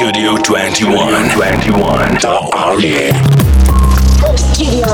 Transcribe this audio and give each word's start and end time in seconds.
Studio 0.00 0.34
21. 0.42 1.28
21. 1.34 2.16
The 2.20 2.34
Army. 2.54 3.12
Studio. 4.34 4.86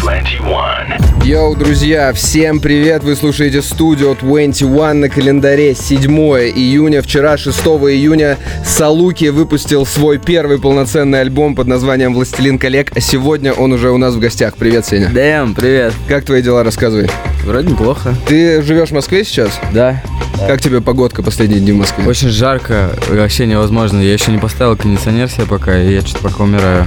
21. 0.00 1.22
Йоу, 1.22 1.54
друзья, 1.54 2.12
всем 2.12 2.58
привет! 2.58 3.04
Вы 3.04 3.14
слушаете 3.14 3.62
студио 3.62 4.16
21 4.16 5.00
на 5.00 5.08
календаре 5.08 5.76
7 5.76 6.10
июня. 6.10 7.00
Вчера, 7.00 7.36
6 7.36 7.56
июня, 7.56 8.36
Салуки 8.66 9.26
выпустил 9.26 9.86
свой 9.86 10.18
первый 10.18 10.58
полноценный 10.58 11.20
альбом 11.20 11.54
под 11.54 11.68
названием 11.68 12.14
«Властелин 12.14 12.58
коллег», 12.58 12.90
а 12.96 13.00
сегодня 13.00 13.52
он 13.52 13.70
уже 13.70 13.92
у 13.92 13.98
нас 13.98 14.14
в 14.14 14.18
гостях. 14.18 14.56
Привет, 14.56 14.84
Сеня. 14.84 15.08
Дэм, 15.10 15.54
привет. 15.54 15.92
Как 16.08 16.24
твои 16.24 16.42
дела, 16.42 16.64
рассказывай. 16.64 17.08
Вроде 17.44 17.70
неплохо. 17.70 18.16
Ты 18.26 18.60
живешь 18.62 18.88
в 18.88 18.94
Москве 18.94 19.22
сейчас? 19.22 19.52
Да. 19.72 20.02
Как 20.46 20.60
тебе 20.60 20.80
погодка 20.80 21.22
последние 21.22 21.60
дни 21.60 21.72
в 21.72 21.76
Москве? 21.76 22.06
Очень 22.06 22.28
жарко, 22.28 22.90
вообще 23.08 23.46
невозможно. 23.46 24.00
Я 24.00 24.12
еще 24.12 24.32
не 24.32 24.38
поставил 24.38 24.76
кондиционер 24.76 25.28
себе 25.28 25.46
пока, 25.46 25.78
и 25.78 25.92
я 25.92 26.00
что-то 26.00 26.22
пока 26.28 26.44
умираю. 26.44 26.86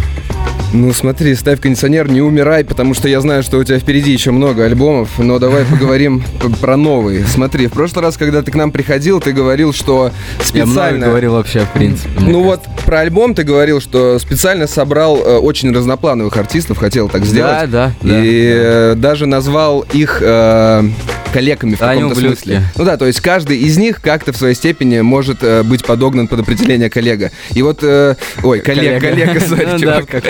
Ну 0.74 0.94
смотри, 0.94 1.36
ставь 1.36 1.60
кондиционер, 1.60 2.10
не 2.10 2.22
умирай, 2.22 2.64
потому 2.64 2.94
что 2.94 3.10
я 3.10 3.20
знаю, 3.20 3.44
что 3.44 3.58
у 3.58 3.64
тебя 3.64 3.78
впереди 3.78 4.12
еще 4.12 4.32
много 4.32 4.64
альбомов, 4.64 5.10
но 5.20 5.38
давай 5.38 5.66
поговорим 5.66 6.24
про 6.62 6.78
новые. 6.78 7.26
Смотри, 7.26 7.68
в 7.68 7.74
прошлый 7.74 8.06
раз, 8.06 8.16
когда 8.16 8.42
ты 8.42 8.52
к 8.52 8.56
нам 8.56 8.72
приходил, 8.72 9.20
ты 9.20 9.34
говорил, 9.34 9.74
что 9.74 10.12
Я 10.54 10.64
много 10.64 10.72
специально... 10.72 11.08
говорил 11.08 11.34
вообще, 11.34 11.60
в 11.62 11.70
принципе. 11.72 12.10
Ну 12.20 12.44
вот, 12.44 12.62
про 12.86 13.00
альбом 13.02 13.36
ты 13.36 13.44
говорил, 13.44 13.82
что 13.82 14.18
специально 14.20 14.66
собрал 14.66 15.18
э, 15.18 15.38
очень 15.40 15.74
разноплановых 15.76 16.38
артистов, 16.38 16.78
хотел 16.78 17.10
так 17.10 17.26
сделать. 17.26 17.70
Да, 17.70 17.90
да, 17.90 17.94
да. 18.02 18.24
И 18.24 18.54
э, 18.56 18.94
даже 18.96 19.26
назвал 19.26 19.82
их 19.92 20.20
э, 20.22 20.90
коллегами 21.32 21.76
в 21.76 21.80
каком-то 21.80 22.16
смысле. 22.16 22.64
Ну 22.76 22.84
да, 22.84 22.98
то 22.98 23.06
есть 23.06 23.22
каждый 23.22 23.58
из 23.58 23.78
них 23.78 24.02
как-то 24.02 24.34
в 24.34 24.38
своей 24.38 24.56
степени 24.56 25.02
может 25.02 25.44
э, 25.44 25.64
быть 25.64 25.84
подогнан 25.84 26.28
под 26.28 26.42
определение 26.42 26.90
коллега. 26.90 27.32
И 27.54 27.62
вот, 27.62 27.80
э, 27.84 28.16
ой, 28.44 28.60
коллег, 28.60 29.02
коллега, 29.02 29.40
сори, 29.40 29.66
да, 29.80 29.80
чувак. 29.80 30.24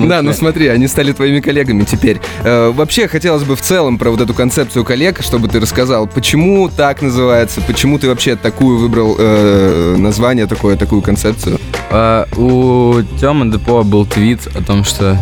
Да, 0.00 0.22
ну 0.22 0.32
смотри, 0.32 0.68
они 0.68 0.88
стали 0.88 1.12
твоими 1.12 1.40
коллегами 1.40 1.84
теперь. 1.84 2.18
Э, 2.44 2.70
вообще, 2.70 3.08
хотелось 3.08 3.44
бы 3.44 3.56
в 3.56 3.62
целом 3.62 3.98
про 3.98 4.10
вот 4.10 4.20
эту 4.20 4.34
концепцию 4.34 4.84
коллег, 4.84 5.22
чтобы 5.22 5.48
ты 5.48 5.60
рассказал, 5.60 6.06
почему 6.06 6.68
так 6.68 7.02
называется, 7.02 7.60
почему 7.60 7.98
ты 7.98 8.08
вообще 8.08 8.36
такую 8.36 8.78
выбрал 8.78 9.16
э, 9.18 9.96
название 9.96 10.46
такое, 10.46 10.76
такую 10.76 11.02
концепцию. 11.02 11.58
А, 11.90 12.26
у 12.36 13.02
Тёмы 13.20 13.50
Депо 13.50 13.82
был 13.82 14.06
твит 14.06 14.40
о 14.54 14.62
том, 14.62 14.84
что 14.84 15.18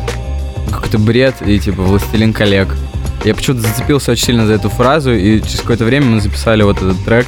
какой-то 0.71 0.99
бред 0.99 1.37
и 1.45 1.59
типа 1.59 1.83
«Властелин 1.83 2.33
коллег». 2.33 2.69
Я 3.25 3.35
почему-то 3.35 3.63
зацепился 3.63 4.13
очень 4.13 4.27
сильно 4.27 4.47
за 4.47 4.55
эту 4.55 4.69
фразу, 4.69 5.13
и 5.13 5.41
через 5.41 5.61
какое-то 5.61 5.85
время 5.85 6.07
мы 6.07 6.21
записали 6.21 6.63
вот 6.63 6.77
этот 6.79 7.05
трек. 7.05 7.27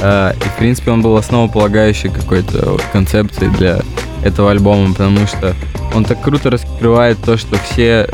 А, 0.00 0.32
и, 0.32 0.48
в 0.48 0.56
принципе, 0.56 0.90
он 0.90 1.02
был 1.02 1.16
основополагающей 1.16 2.08
какой-то 2.08 2.78
концепцией 2.92 3.50
для 3.50 3.80
этого 4.22 4.50
альбома, 4.50 4.92
потому 4.92 5.26
что 5.26 5.54
он 5.94 6.04
так 6.04 6.22
круто 6.22 6.50
раскрывает 6.50 7.18
то, 7.18 7.36
что 7.36 7.56
все 7.58 8.08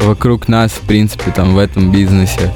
вокруг 0.00 0.48
нас, 0.48 0.72
в 0.72 0.80
принципе, 0.80 1.30
там, 1.30 1.54
в 1.54 1.58
этом 1.58 1.90
бизнесе, 1.90 2.52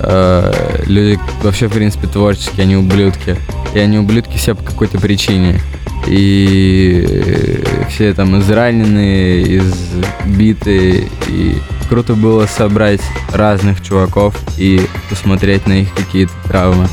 э, 0.00 0.82
люди 0.86 1.18
вообще, 1.42 1.68
в 1.68 1.72
принципе, 1.72 2.06
творческие, 2.06 2.64
они 2.64 2.76
ублюдки. 2.76 3.36
И 3.74 3.78
они 3.78 3.98
ублюдки 3.98 4.36
все 4.36 4.54
по 4.54 4.62
какой-то 4.62 4.98
причине. 4.98 5.60
И 6.06 7.62
все 7.88 8.12
там 8.12 8.38
израненные, 8.40 9.58
избитые. 9.58 11.08
И 11.28 11.56
круто 11.92 12.14
было 12.14 12.46
собрать 12.46 13.02
разных 13.34 13.82
чуваков 13.82 14.34
и 14.56 14.80
посмотреть 15.10 15.66
на 15.66 15.82
их 15.82 15.92
какие-то 15.92 16.32
травмы. 16.48 16.88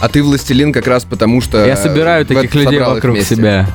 А 0.00 0.08
ты 0.08 0.22
властелин 0.22 0.72
как 0.72 0.86
раз 0.86 1.04
потому, 1.04 1.42
что... 1.42 1.62
Я 1.66 1.76
собираю 1.76 2.24
в 2.24 2.28
таких 2.28 2.54
людей 2.54 2.80
вокруг 2.80 3.16
вместе. 3.16 3.36
себя. 3.36 3.66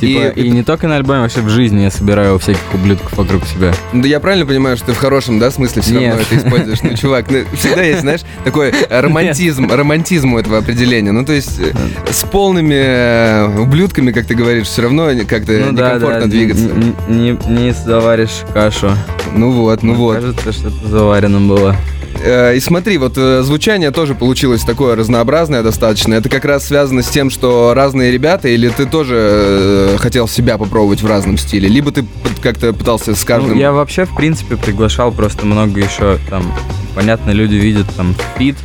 Типа, 0.00 0.28
И- 0.36 0.42
и, 0.46 0.50
не 0.50 0.62
только 0.64 0.86
на 0.88 0.96
альбоме, 0.96 1.20
вообще 1.20 1.40
в 1.40 1.48
жизни 1.48 1.82
я 1.82 1.90
собираю 1.92 2.38
всяких 2.40 2.60
ублюдков 2.74 3.16
вокруг 3.16 3.44
себя. 3.46 3.72
Да 3.92 4.06
я 4.08 4.18
правильно 4.18 4.44
понимаю, 4.46 4.76
что 4.76 4.86
ты 4.86 4.92
в 4.92 4.96
хорошем, 4.98 5.38
да, 5.38 5.50
смысле 5.52 5.82
все 5.82 5.94
равно 5.94 6.08
Нет. 6.08 6.20
это 6.20 6.36
используешь? 6.36 6.78
Ну, 6.82 6.94
чувак, 6.96 7.26
ну, 7.30 7.38
всегда 7.56 7.82
есть, 7.82 8.00
знаешь, 8.00 8.20
такой 8.44 8.70
э, 8.70 8.74
романтизм, 9.00 9.70
романтизм 9.70 10.34
у 10.34 10.38
этого 10.38 10.58
определения. 10.58 11.12
Ну, 11.12 11.24
то 11.24 11.32
есть 11.32 11.60
э, 11.60 11.72
с 12.10 12.22
полными 12.24 12.74
э, 12.76 13.60
ублюдками, 13.60 14.10
как 14.12 14.26
ты 14.26 14.34
говоришь, 14.34 14.66
все 14.66 14.82
равно 14.82 15.10
как-то 15.28 15.52
ну 15.52 15.72
да, 15.72 15.94
некомфортно 15.94 16.20
да, 16.22 16.26
двигаться. 16.26 16.64
н- 16.64 16.94
н- 17.08 17.18
Не, 17.20 17.30
не 17.66 17.72
заваришь 17.72 18.42
кашу. 18.52 18.90
Ну 19.34 19.50
вот, 19.50 19.82
ну 19.82 19.94
вот. 19.94 20.16
Кажется, 20.16 20.52
что 20.52 20.68
это 20.68 20.88
заварено 20.88 21.40
было. 21.40 21.76
Э, 22.22 22.56
И 22.56 22.60
смотри, 22.60 22.98
вот 22.98 23.14
э, 23.16 23.42
звучание 23.42 23.90
тоже 23.90 24.14
получилось 24.14 24.62
такое 24.62 24.96
разнообразное 24.96 25.62
достаточно. 25.62 26.14
Это 26.14 26.28
как 26.28 26.44
раз 26.44 26.66
связано 26.66 27.02
с 27.02 27.08
тем, 27.08 27.30
что 27.30 27.72
разные 27.74 28.10
ребята, 28.10 28.48
или 28.48 28.68
ты 28.68 28.86
тоже 28.86 29.14
э, 29.18 29.96
хотел 29.98 30.28
себя 30.28 30.58
попробовать 30.58 31.02
в 31.02 31.06
разном 31.06 31.38
стиле, 31.38 31.68
либо 31.68 31.92
ты 31.92 32.04
как-то 32.42 32.72
пытался 32.72 33.14
с 33.14 33.24
каждым... 33.24 33.52
Ну, 33.52 33.60
я 33.60 33.72
вообще, 33.72 34.04
в 34.04 34.14
принципе, 34.14 34.56
приглашал 34.56 35.12
просто 35.12 35.46
много 35.46 35.80
еще 35.80 36.18
там. 36.28 36.52
Понятно, 36.94 37.30
люди 37.30 37.54
видят 37.54 37.86
там 37.96 38.14
фит, 38.36 38.56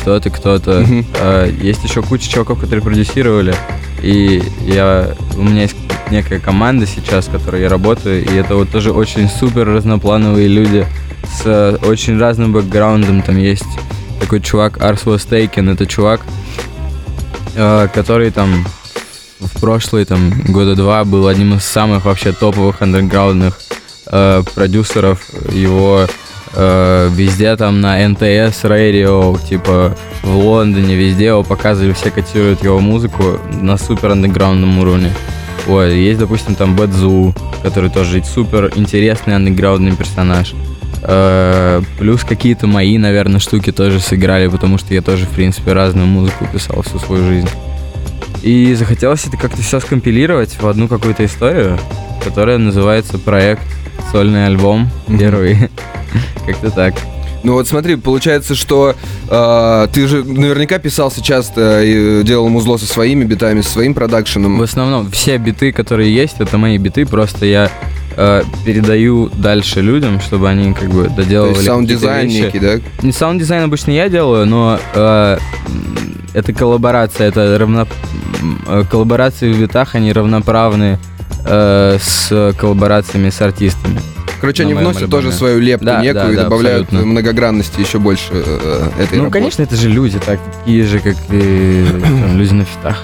кто-то, 0.00 0.30
кто-то. 0.30 0.86
А, 1.20 1.50
есть 1.50 1.82
еще 1.84 2.02
куча 2.02 2.28
чуваков, 2.28 2.60
которые 2.60 2.82
продюсировали. 2.82 3.54
И 4.02 4.42
я, 4.66 5.14
у 5.36 5.42
меня 5.42 5.62
есть 5.62 5.76
некая 6.10 6.38
команда 6.38 6.86
сейчас, 6.86 7.26
с 7.26 7.28
которой 7.28 7.62
я 7.62 7.68
работаю, 7.68 8.24
и 8.24 8.34
это 8.34 8.56
вот 8.56 8.70
тоже 8.70 8.92
очень 8.92 9.28
супер 9.28 9.66
разноплановые 9.66 10.48
люди 10.48 10.86
с 11.24 11.42
э, 11.44 11.76
очень 11.82 12.18
разным 12.18 12.52
бэкграундом. 12.52 13.22
Там 13.22 13.36
есть 13.36 13.66
такой 14.20 14.40
чувак 14.40 14.78
Was 14.78 15.28
Taken, 15.28 15.72
это 15.72 15.86
чувак, 15.86 16.20
э, 17.54 17.88
который 17.92 18.30
там 18.30 18.64
в 19.40 19.60
прошлые 19.60 20.06
там 20.06 20.30
года 20.48 20.74
два 20.74 21.04
был 21.04 21.26
одним 21.26 21.54
из 21.54 21.64
самых 21.64 22.04
вообще 22.04 22.32
топовых 22.32 22.82
андерграундных 22.82 23.58
э, 24.06 24.42
продюсеров. 24.54 25.20
Его 25.52 26.06
э, 26.56 27.08
везде 27.12 27.54
там 27.56 27.80
на 27.80 28.08
НТС 28.08 28.64
радио, 28.64 29.36
типа 29.48 29.96
в 30.22 30.36
Лондоне, 30.36 30.96
везде 30.96 31.26
его 31.26 31.42
показывали, 31.42 31.92
все 31.92 32.10
котируют 32.10 32.64
его 32.64 32.80
музыку 32.80 33.38
на 33.60 33.76
супер 33.76 34.12
андеграундном 34.12 34.78
уровне. 34.78 35.12
Ой, 35.68 35.98
есть, 35.98 36.20
допустим, 36.20 36.54
там 36.54 36.76
Бэдзу, 36.76 37.34
который 37.62 37.90
тоже 37.90 38.22
супер 38.24 38.72
интересный 38.76 39.34
андеграундный 39.34 39.96
персонаж. 39.96 40.54
Э, 41.02 41.82
плюс 41.98 42.24
какие-то 42.24 42.66
мои, 42.66 42.98
наверное, 42.98 43.40
штуки 43.40 43.72
тоже 43.72 44.00
сыграли, 44.00 44.48
потому 44.48 44.78
что 44.78 44.94
я 44.94 45.02
тоже, 45.02 45.26
в 45.26 45.30
принципе, 45.30 45.72
разную 45.72 46.06
музыку 46.06 46.46
писал 46.52 46.82
всю 46.82 46.98
свою 46.98 47.24
жизнь. 47.26 47.48
И 48.42 48.74
захотелось 48.74 49.26
это 49.26 49.36
как-то 49.36 49.60
все 49.60 49.80
скомпилировать 49.80 50.56
в 50.60 50.66
одну 50.66 50.88
какую-то 50.88 51.24
историю, 51.24 51.78
которая 52.22 52.58
называется 52.58 53.18
проект 53.18 53.62
сольный 54.12 54.46
альбом 54.46 54.88
первый. 55.18 55.68
Как-то 56.46 56.70
так. 56.70 56.94
Ну 57.42 57.52
вот 57.52 57.68
смотри, 57.68 57.94
получается, 57.96 58.56
что 58.56 58.96
э, 59.30 59.88
ты 59.92 60.08
же 60.08 60.24
наверняка 60.24 60.78
писался 60.78 61.22
часто 61.22 61.82
и 61.82 62.24
делал 62.24 62.48
музло 62.48 62.76
со 62.76 62.86
своими 62.86 63.24
битами, 63.24 63.60
со 63.60 63.70
своим 63.70 63.94
продакшеном. 63.94 64.58
В 64.58 64.62
основном 64.62 65.10
все 65.12 65.36
биты, 65.38 65.70
которые 65.70 66.12
есть, 66.12 66.40
это 66.40 66.58
мои 66.58 66.76
биты, 66.76 67.06
просто 67.06 67.46
я 67.46 67.70
э, 68.16 68.42
передаю 68.64 69.28
дальше 69.28 69.80
людям, 69.80 70.20
чтобы 70.20 70.48
они 70.48 70.72
как 70.74 70.90
бы 70.90 71.04
То 71.04 71.10
доделывали 71.10 71.54
есть 71.54 71.66
саунд-дизайн 71.66 72.26
некий, 72.26 72.58
да? 72.58 72.80
Не 73.02 73.12
саунд-дизайн 73.12 73.62
обычно 73.62 73.92
я 73.92 74.08
делаю, 74.08 74.46
но 74.46 74.80
э, 74.94 75.38
это 76.34 76.52
коллаборация, 76.52 77.28
это 77.28 77.56
равно... 77.58 77.86
э, 78.66 78.84
коллаборации 78.90 79.52
в 79.52 79.60
битах, 79.60 79.94
они 79.94 80.12
равноправны 80.12 80.98
э, 81.44 81.98
с 82.00 82.54
коллаборациями 82.58 83.30
с 83.30 83.40
артистами. 83.40 84.00
Короче, 84.46 84.62
они 84.62 84.74
вносят 84.74 85.02
альбоме. 85.02 85.22
тоже 85.22 85.36
свою 85.36 85.58
лепту 85.58 85.86
Да, 85.86 86.00
некую 86.00 86.24
да, 86.24 86.32
и 86.32 86.36
да, 86.36 86.42
добавляют 86.44 86.82
абсолютно. 86.84 87.10
многогранности 87.10 87.80
еще 87.80 87.98
больше 87.98 88.28
э, 88.30 88.90
этой 89.00 89.16
ну, 89.18 89.24
работы. 89.24 89.32
конечно, 89.40 89.62
это 89.62 89.74
же 89.74 89.88
люди, 89.88 90.20
так, 90.24 90.38
такие 90.60 90.84
же, 90.84 91.00
как 91.00 91.16
и 91.30 91.84
там, 92.00 92.38
люди 92.38 92.52
на 92.52 92.64
фитах. 92.64 93.02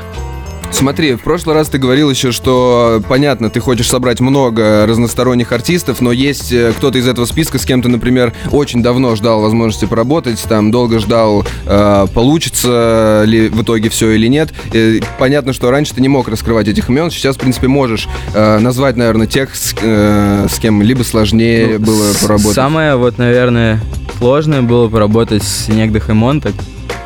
Смотри, 0.73 1.15
в 1.15 1.21
прошлый 1.21 1.55
раз 1.55 1.69
ты 1.69 1.79
говорил 1.79 2.11
еще, 2.11 2.33
что, 2.33 3.03
понятно, 3.09 3.51
ты 3.51 3.61
хочешь 3.61 3.89
собрать 3.89 4.21
много 4.21 4.85
разносторонних 4.87 5.53
артистов, 5.53 6.01
но 6.01 6.11
есть 6.11 6.53
э, 6.53 6.73
кто-то 6.77 6.99
из 6.99 7.07
этого 7.07 7.25
списка, 7.27 7.59
с 7.59 7.65
кем 7.65 7.83
ты, 7.83 7.89
например, 7.89 8.33
очень 8.51 8.83
давно 8.83 9.15
ждал 9.15 9.43
возможности 9.43 9.85
поработать, 9.85 10.43
там 10.49 10.71
долго 10.71 10.99
ждал, 10.99 11.47
э, 11.67 12.07
получится 12.13 13.23
ли 13.27 13.49
в 13.49 13.63
итоге 13.63 13.91
все 13.91 14.11
или 14.11 14.27
нет. 14.27 14.53
Э, 14.73 14.99
понятно, 15.19 15.53
что 15.53 15.71
раньше 15.71 15.95
ты 15.95 16.01
не 16.01 16.09
мог 16.09 16.27
раскрывать 16.29 16.67
этих 16.67 16.89
имен, 16.89 17.11
сейчас, 17.11 17.37
в 17.37 17.39
принципе, 17.39 17.69
можешь 17.69 18.09
э, 18.35 18.59
назвать, 18.59 18.97
наверное, 18.97 19.27
тех, 19.27 19.55
с, 19.55 19.75
э, 19.81 20.47
с 20.51 20.59
кем 20.59 20.83
либо 20.83 21.03
сложнее 21.03 21.79
Ну, 21.79 21.87
было 21.87 22.13
поработать. 22.21 22.55
Самое, 22.55 22.97
вот, 22.97 23.19
наверное, 23.19 23.81
сложное 24.19 24.63
было 24.63 24.89
поработать 24.89 25.43
с 25.43 25.69
Негдах 25.69 26.11
и 26.11 26.13
Монтак. 26.13 26.55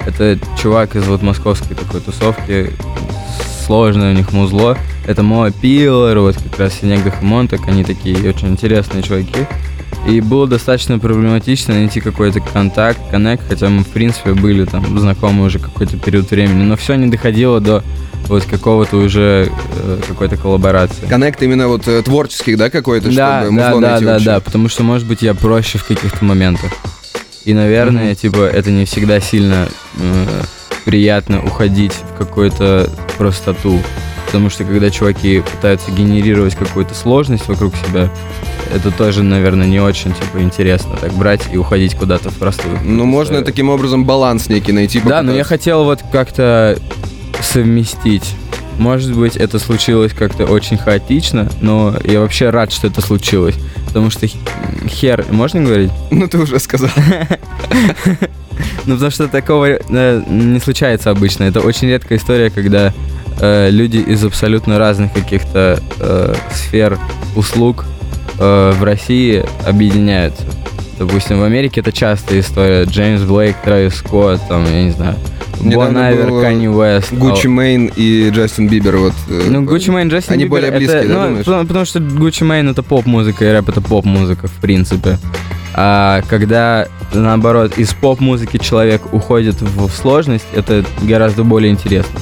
Это 0.06 0.38
чувак 0.62 0.94
из 0.94 1.04
вот 1.06 1.22
московской 1.22 1.76
такой 1.76 2.00
тусовки. 2.00 2.72
Сложное 3.66 4.12
у 4.12 4.16
них 4.16 4.32
музло. 4.32 4.78
Это 5.06 5.24
Моа 5.24 5.50
Пиллар, 5.50 6.20
вот 6.20 6.36
как 6.36 6.60
раз 6.60 6.82
Негдах 6.82 7.20
и 7.20 7.24
Монтак. 7.24 7.66
Они 7.66 7.82
такие 7.82 8.16
очень 8.28 8.48
интересные 8.48 9.02
чуваки. 9.02 9.44
И 10.06 10.20
было 10.20 10.46
достаточно 10.46 11.00
проблематично 11.00 11.74
найти 11.74 12.00
какой-то 12.00 12.40
контакт, 12.40 13.00
коннект, 13.10 13.42
хотя 13.48 13.68
мы, 13.68 13.82
в 13.82 13.88
принципе, 13.88 14.34
были 14.34 14.64
там 14.64 14.96
знакомы 15.00 15.44
уже 15.44 15.58
какой-то 15.58 15.96
период 15.96 16.30
времени. 16.30 16.62
Но 16.62 16.76
все 16.76 16.94
не 16.94 17.08
доходило 17.08 17.60
до 17.60 17.82
вот 18.28 18.44
какого-то 18.44 18.98
уже 18.98 19.50
э, 19.82 20.00
какой-то 20.06 20.36
коллаборации. 20.36 21.06
Коннект 21.08 21.42
именно 21.42 21.66
вот 21.66 21.88
э, 21.88 22.02
творческих, 22.02 22.56
да, 22.56 22.70
какой-то, 22.70 23.12
Да, 23.12 23.42
чтобы 23.42 23.56
да, 23.56 23.66
музло 23.66 23.80
да, 23.80 23.90
найти 23.90 24.04
да, 24.04 24.12
вообще? 24.12 24.26
да, 24.26 24.40
потому 24.40 24.68
что, 24.68 24.84
может 24.84 25.08
быть, 25.08 25.22
я 25.22 25.34
проще 25.34 25.78
в 25.78 25.84
каких-то 25.84 26.24
моментах. 26.24 26.70
И, 27.44 27.52
наверное, 27.52 28.14
типа, 28.14 28.46
это 28.46 28.70
не 28.70 28.84
всегда 28.84 29.20
сильно 29.20 29.68
э, 29.98 30.42
приятно 30.84 31.44
уходить 31.44 31.92
в 31.92 32.16
какую-то 32.16 32.88
простоту. 33.16 33.80
Потому 34.26 34.50
что, 34.50 34.64
когда 34.64 34.90
чуваки 34.90 35.40
пытаются 35.40 35.90
генерировать 35.90 36.56
какую-то 36.56 36.94
сложность 36.94 37.46
вокруг 37.48 37.74
себя, 37.76 38.10
это 38.74 38.90
тоже, 38.90 39.22
наверное, 39.22 39.66
не 39.66 39.80
очень, 39.80 40.12
типа, 40.12 40.42
интересно. 40.42 40.96
Так 41.00 41.12
брать 41.12 41.42
и 41.52 41.56
уходить 41.56 41.94
куда-то 41.94 42.30
в 42.30 42.34
простую. 42.34 42.78
Ну, 42.82 43.04
можно 43.04 43.42
таким 43.42 43.68
образом 43.70 44.04
баланс 44.04 44.48
некий 44.48 44.72
найти. 44.72 45.00
Да, 45.00 45.22
но 45.22 45.32
я 45.32 45.44
хотел 45.44 45.84
вот 45.84 46.00
как-то 46.12 46.78
совместить. 47.40 48.34
Может 48.78 49.16
быть, 49.16 49.36
это 49.36 49.58
случилось 49.58 50.12
как-то 50.12 50.44
очень 50.44 50.76
хаотично, 50.76 51.48
но 51.60 51.94
я 52.04 52.20
вообще 52.20 52.50
рад, 52.50 52.72
что 52.72 52.88
это 52.88 53.00
случилось. 53.00 53.54
Потому 53.86 54.10
что 54.10 54.26
хер, 54.86 55.24
можно 55.30 55.62
говорить? 55.62 55.92
Ну, 56.10 56.28
ты 56.28 56.38
уже 56.38 56.58
сказал. 56.58 56.90
Ну, 58.86 58.94
потому 58.94 59.10
что 59.10 59.28
такого 59.28 59.66
э, 59.66 60.22
не 60.28 60.60
случается 60.60 61.10
обычно. 61.10 61.44
Это 61.44 61.60
очень 61.60 61.88
редкая 61.88 62.18
история, 62.18 62.50
когда 62.50 62.92
э, 63.40 63.70
люди 63.70 63.98
из 63.98 64.24
абсолютно 64.24 64.78
разных 64.78 65.12
каких-то 65.12 65.80
э, 65.98 66.34
сфер 66.52 66.98
услуг 67.34 67.84
э, 68.38 68.72
в 68.78 68.82
России 68.84 69.44
объединяются. 69.66 70.44
Допустим, 70.98 71.40
в 71.40 71.42
Америке 71.42 71.80
это 71.80 71.92
частая 71.92 72.40
история. 72.40 72.84
Джеймс 72.84 73.22
Блейк, 73.22 73.56
Трэвис 73.64 73.96
Скотт, 73.96 74.40
там, 74.48 74.64
я 74.64 74.84
не 74.84 74.90
знаю, 74.92 75.16
Бон 75.60 75.96
Айвер, 75.96 76.28
э, 76.32 76.42
Канни 76.42 76.68
Уэст. 76.68 77.12
Гуччи 77.12 77.48
Мейн 77.48 77.90
и 77.96 78.30
Джастин 78.30 78.68
Бибер, 78.68 78.96
вот. 78.96 79.12
э, 79.28 79.42
Ну, 79.50 79.62
Гуччи 79.62 79.90
Мэйн, 79.90 80.08
Джастин 80.08 80.34
Они 80.34 80.44
Бибер, 80.44 80.50
более 80.50 80.68
это- 80.68 80.78
близкие, 80.78 81.04
да, 81.08 81.28
ну, 81.28 81.36
потому, 81.38 81.66
потому 81.66 81.84
что 81.84 82.00
Гуччи 82.00 82.44
Мэйн 82.44 82.68
это 82.70 82.82
поп-музыка, 82.82 83.44
и 83.44 83.48
рэп 83.52 83.68
это 83.70 83.80
поп-музыка, 83.82 84.46
в 84.48 84.52
принципе. 84.60 85.18
А 85.74 86.22
когда, 86.28 86.88
наоборот, 87.12 87.78
из 87.78 87.92
поп-музыки 87.94 88.58
человек 88.58 89.12
уходит 89.12 89.60
в, 89.60 89.90
сложность, 89.90 90.46
это 90.54 90.84
гораздо 91.02 91.44
более 91.44 91.72
интересно. 91.72 92.18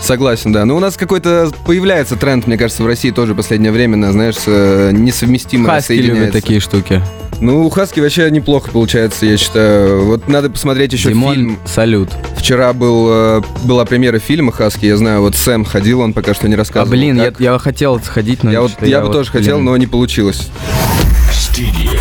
Согласен, 0.00 0.52
да. 0.52 0.64
Ну, 0.64 0.76
у 0.76 0.80
нас 0.80 0.96
какой-то 0.96 1.50
появляется 1.66 2.16
тренд, 2.16 2.46
мне 2.46 2.56
кажется, 2.56 2.82
в 2.82 2.86
России 2.86 3.10
тоже 3.10 3.34
в 3.34 3.36
последнее 3.36 3.72
время, 3.72 3.96
на, 3.96 4.12
знаешь, 4.12 4.36
с, 4.36 4.44
э, 4.46 4.90
несовместимое 4.92 5.66
Хаски 5.68 5.92
любят 5.92 6.32
такие 6.32 6.60
штуки. 6.60 7.02
Ну, 7.40 7.66
у 7.66 7.70
Хаски 7.70 8.00
вообще 8.00 8.30
неплохо 8.30 8.70
получается, 8.72 9.26
я 9.26 9.36
считаю. 9.36 10.04
Вот 10.06 10.28
надо 10.28 10.50
посмотреть 10.50 10.92
еще 10.92 11.08
Димон, 11.10 11.34
фильм. 11.34 11.58
салют. 11.66 12.10
Вчера 12.36 12.72
был, 12.72 13.08
э, 13.10 13.42
была 13.64 13.84
премьера 13.84 14.18
фильма 14.18 14.50
Хаски, 14.52 14.86
я 14.86 14.96
знаю, 14.96 15.20
вот 15.20 15.34
Сэм 15.36 15.64
ходил, 15.64 16.00
он 16.00 16.12
пока 16.12 16.32
что 16.32 16.48
не 16.48 16.54
А, 16.54 16.58
рассказывал. 16.58 16.90
блин, 16.96 17.16
я, 17.16 17.24
как. 17.26 17.40
я 17.40 17.58
хотел 17.58 18.00
сходить, 18.00 18.42
но 18.44 18.50
Я, 18.52 18.60
вот, 18.62 18.70
что-то 18.70 18.86
я 18.86 19.00
бы 19.00 19.06
вот, 19.06 19.12
тоже 19.12 19.30
блин. 19.32 19.42
хотел, 19.42 19.60
но 19.60 19.76
не 19.76 19.86
получилось. 19.88 20.48
Studio 21.32 21.90
21. 21.90 21.97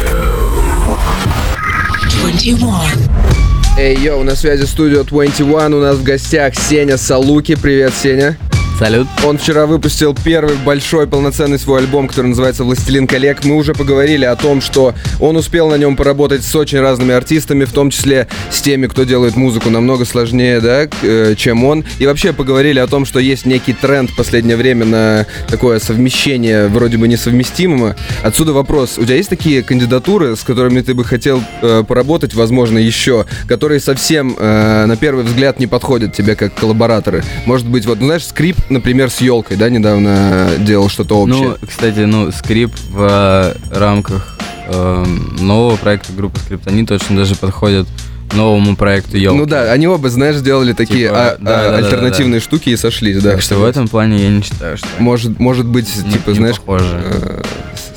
Эй, 3.77 3.95
йоу, 3.95 4.23
на 4.23 4.35
связи 4.35 4.65
студио 4.65 5.03
21, 5.03 5.73
у 5.73 5.81
нас 5.81 5.95
в 5.95 6.03
гостях 6.03 6.55
Сеня 6.55 6.97
Салуки. 6.97 7.55
Привет, 7.55 7.93
Сеня. 7.93 8.35
Салют. 8.77 9.07
Он 9.25 9.39
вчера 9.39 9.65
выпустил 9.65 10.13
первый 10.13 10.55
большой 10.57 11.07
полноценный 11.07 11.57
свой 11.57 11.79
альбом, 11.79 12.07
который 12.07 12.27
называется 12.27 12.63
«Властелин 12.63 13.07
коллег». 13.07 13.43
Мы 13.43 13.55
уже 13.55 13.73
поговорили 13.73 14.23
о 14.23 14.35
том, 14.35 14.61
что 14.61 14.93
он 15.19 15.35
успел 15.35 15.67
на 15.67 15.75
нем 15.79 15.95
поработать 15.95 16.43
с 16.43 16.55
очень 16.55 16.79
разными 16.79 17.15
артистами, 17.15 17.65
в 17.65 17.73
том 17.73 17.89
числе 17.89 18.27
с 18.51 18.61
теми, 18.61 18.85
кто 18.85 19.03
делает 19.03 19.35
музыку 19.35 19.71
намного 19.71 20.05
сложнее, 20.05 20.61
да, 20.61 20.87
э, 21.01 21.33
чем 21.35 21.63
он. 21.63 21.85
И 21.97 22.05
вообще 22.05 22.33
поговорили 22.33 22.77
о 22.77 22.85
том, 22.85 23.05
что 23.07 23.19
есть 23.19 23.47
некий 23.47 23.73
тренд 23.73 24.11
в 24.11 24.15
последнее 24.15 24.57
время 24.57 24.85
на 24.85 25.25
такое 25.47 25.79
совмещение 25.79 26.67
вроде 26.67 26.97
бы 26.97 27.07
несовместимого. 27.07 27.95
Отсюда 28.21 28.53
вопрос. 28.53 28.99
У 28.99 29.05
тебя 29.05 29.15
есть 29.15 29.29
такие 29.29 29.63
кандидатуры, 29.63 30.35
с 30.35 30.43
которыми 30.43 30.81
ты 30.81 30.93
бы 30.93 31.03
хотел 31.03 31.41
э, 31.63 31.83
поработать, 31.87 32.35
возможно, 32.35 32.77
еще, 32.77 33.25
которые 33.47 33.79
совсем 33.79 34.35
э, 34.37 34.85
на 34.85 34.95
первый 34.97 35.23
взгляд 35.23 35.59
не 35.59 35.65
подходят 35.65 36.13
тебе 36.13 36.35
как 36.35 36.53
коллабораторы? 36.53 37.23
Может 37.47 37.67
быть, 37.67 37.87
вот, 37.87 37.99
ну, 37.99 38.05
знаешь, 38.05 38.27
скрип, 38.27 38.57
например, 38.69 39.09
с 39.09 39.21
елкой, 39.21 39.57
да, 39.57 39.69
недавно 39.69 40.49
делал 40.59 40.89
что-то 40.89 41.15
общее. 41.19 41.57
Ну, 41.61 41.67
кстати, 41.67 41.99
ну, 41.99 42.31
скрип 42.31 42.71
в 42.89 43.01
э, 43.01 43.55
рамках 43.77 44.37
эм, 44.67 45.35
нового 45.39 45.75
проекта 45.77 46.13
группы 46.13 46.39
Скриптонит 46.39 46.91
очень 46.91 47.15
даже 47.15 47.35
подходит 47.35 47.87
новому 48.33 48.75
проекту 48.75 49.17
Йолки. 49.17 49.37
Ну 49.37 49.45
да, 49.45 49.71
они 49.71 49.87
оба, 49.87 50.09
знаешь, 50.09 50.35
сделали 50.35 50.73
такие 50.73 51.07
Типа, 51.07 51.29
а- 51.31 51.37
да, 51.39 51.59
а, 51.59 51.63
да, 51.63 51.71
да, 51.71 51.77
альтернативные 51.77 52.41
штуки 52.41 52.69
и 52.69 52.77
сошлись, 52.77 53.21
да. 53.21 53.31
Так 53.31 53.41
что 53.41 53.55
в 53.55 53.63
этом 53.63 53.87
плане 53.87 54.21
я 54.21 54.29
не 54.29 54.41
считаю, 54.41 54.77
что 54.77 54.87
Может, 54.99 55.39
может 55.39 55.65
быть, 55.65 55.87
не- 56.03 56.11
типа, 56.13 56.31
не 56.31 56.35
знаешь, 56.35 56.57
похоже. 56.59 57.01
э, 57.03 57.41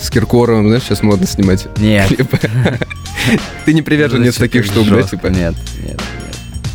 с 0.00 0.08
Киркоровым, 0.10 0.68
знаешь, 0.68 0.84
сейчас 0.84 1.02
модно 1.02 1.26
снимать 1.26 1.66
Нет. 1.78 2.08
Ты 3.64 3.72
не 3.74 3.82
приверженец 3.82 4.36
таких 4.36 4.66
так 4.66 4.72
штук, 4.72 4.88
да, 4.88 5.02
типа? 5.02 5.26
Нет, 5.26 5.54
нет. 5.84 6.00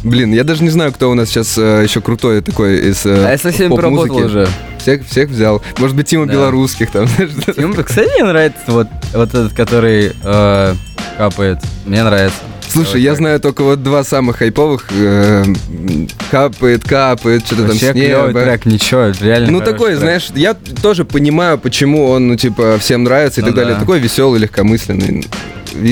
Блин, 0.06 0.34
я 0.34 0.44
даже 0.44 0.64
не 0.64 0.70
знаю, 0.70 0.92
кто 0.94 1.10
у 1.10 1.16
нас 1.16 1.30
сейчас 1.30 1.58
еще 1.58 2.00
крутой 2.00 2.42
такой 2.42 2.78
из 2.90 3.06
э, 3.06 3.26
А 3.26 3.32
я 3.32 3.38
совсем 3.38 3.70
поп-музыки. 3.72 4.08
поработал 4.10 4.26
уже. 4.28 4.48
Всех, 4.78 5.06
всех 5.08 5.30
взял. 5.30 5.62
Может 5.80 5.96
быть, 5.96 6.08
Тима 6.08 6.28
Да. 6.28 6.34
Белорусских 6.34 6.92
там, 6.92 7.08
знаешь. 7.18 7.32
Ему, 7.58 7.74
кстати, 7.84 8.10
мне 8.14 8.24
нравится 8.24 8.60
вот, 8.68 8.88
вот 9.14 9.30
этот, 9.30 9.54
который 9.54 10.12
э, 10.24 10.76
капает. 11.18 11.58
Мне 11.86 12.04
нравится. 12.04 12.38
Слушай, 12.68 13.02
я 13.02 13.16
знаю 13.16 13.40
только 13.40 13.64
вот 13.64 13.82
два 13.84 14.04
самых 14.04 14.38
хайповых. 14.38 14.86
э, 14.92 15.44
м, 15.46 16.08
Капает, 16.30 16.84
капает, 16.84 17.46
что-то 17.46 17.62
там 17.64 17.72
Вообще 17.72 17.90
с 17.90 17.94
клёвый 17.94 18.28
неба. 18.30 18.42
трек, 18.44 18.66
ничего, 18.66 19.12
реально 19.22 19.52
Ну, 19.52 19.60
хороший 19.60 19.72
такой, 19.74 19.88
трек. 19.92 20.00
знаешь, 20.02 20.28
я 20.36 20.54
тоже 20.84 21.06
понимаю, 21.06 21.58
почему 21.58 22.06
он, 22.10 22.28
ну, 22.28 22.36
типа, 22.36 22.78
всем 22.80 23.04
нравится 23.06 23.40
и 23.40 23.44
Ну 23.44 23.48
так 23.48 23.56
далее. 23.56 23.74
да. 23.76 23.80
Такой 23.80 24.00
веселый, 24.00 24.40
легкомысленный. 24.42 25.26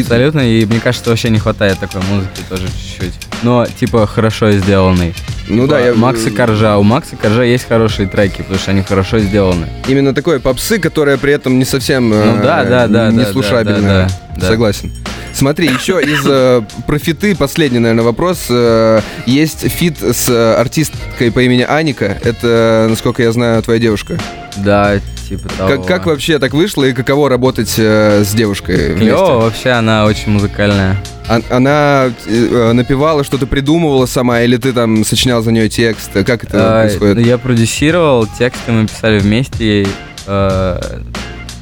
Абсолютно, 0.02 0.40
и 0.40 0.66
мне 0.66 0.80
кажется, 0.80 1.10
вообще 1.10 1.30
не 1.30 1.40
хватает 1.40 1.80
такой 1.80 2.02
музыки 2.10 2.42
тоже 2.50 2.68
чуть-чуть. 2.68 3.14
Но, 3.44 3.66
типа, 3.66 4.08
хорошо 4.08 4.52
сделанный. 4.52 5.14
Ну 5.48 5.68
да, 5.68 5.80
Типа, 5.80 5.88
я... 5.88 5.94
Макса 5.96 6.32
Коржа. 6.32 6.78
У 6.78 6.84
Макса 6.84 7.16
Коржа 7.16 7.44
есть 7.44 7.68
хорошие 7.68 8.08
треки, 8.08 8.38
потому 8.38 8.58
что 8.58 8.72
они 8.72 8.82
хорошо 8.82 9.20
сделаны. 9.20 9.68
Именно 9.88 10.14
такой 10.14 10.40
попсы, 10.40 10.80
которая 10.80 11.18
при 11.18 11.34
этом 11.34 11.60
не 11.60 11.66
совсем 11.66 12.14
э, 12.14 12.24
Ну 12.24 12.42
да, 12.42 12.64
да, 12.64 12.88
да, 12.88 13.12
не 13.12 13.26
да, 13.26 13.64
да, 13.64 13.64
да, 13.64 14.08
да. 14.38 14.48
Согласен. 14.48 14.92
Смотри, 15.34 15.68
еще 15.68 16.00
из 16.02 16.24
э, 16.26 16.62
про 16.86 17.04
фиты, 17.04 17.36
последний, 17.36 17.80
наверное, 17.80 18.06
вопрос. 18.06 18.46
Э, 18.50 19.02
есть 19.26 19.68
фит 19.68 19.98
с 20.02 20.30
э, 20.30 20.56
артисткой 20.56 21.32
по 21.32 21.40
имени 21.42 21.64
Аника. 21.64 22.18
Это, 22.24 22.88
насколько 22.90 23.24
я 23.24 23.32
знаю, 23.32 23.62
твоя 23.64 23.80
девушка. 23.80 24.18
Да, 24.58 25.00
типа 25.30 25.50
того. 25.50 25.70
Как, 25.70 25.86
как 25.86 26.06
вообще 26.06 26.40
так 26.40 26.54
вышло 26.54 26.84
и 26.84 26.94
каково 26.94 27.30
работать 27.30 27.74
э, 27.78 28.24
с 28.24 28.32
девушкой? 28.34 28.96
Клево, 28.96 29.40
вообще 29.42 29.70
она 29.72 30.06
очень 30.06 30.32
музыкальная. 30.32 30.98
А- 31.28 31.42
Она 31.50 32.12
э, 32.28 32.72
напевала, 32.74 33.24
что-то 33.24 33.48
придумывала 33.48 34.06
сама, 34.06 34.42
или 34.42 34.58
ты 34.58 34.74
там 34.74 35.04
сочинял 35.06 35.42
за 35.42 35.52
нее 35.52 35.70
текст? 35.70 36.12
Как 36.14 36.44
это 36.44 36.82
А, 36.82 36.82
происходит? 36.84 37.26
Я 37.26 37.38
продюсировал, 37.38 38.28
тексты 38.28 38.72
мы 38.72 38.88
писали 38.88 39.20
вместе. 39.20 39.88
э, 40.28 40.80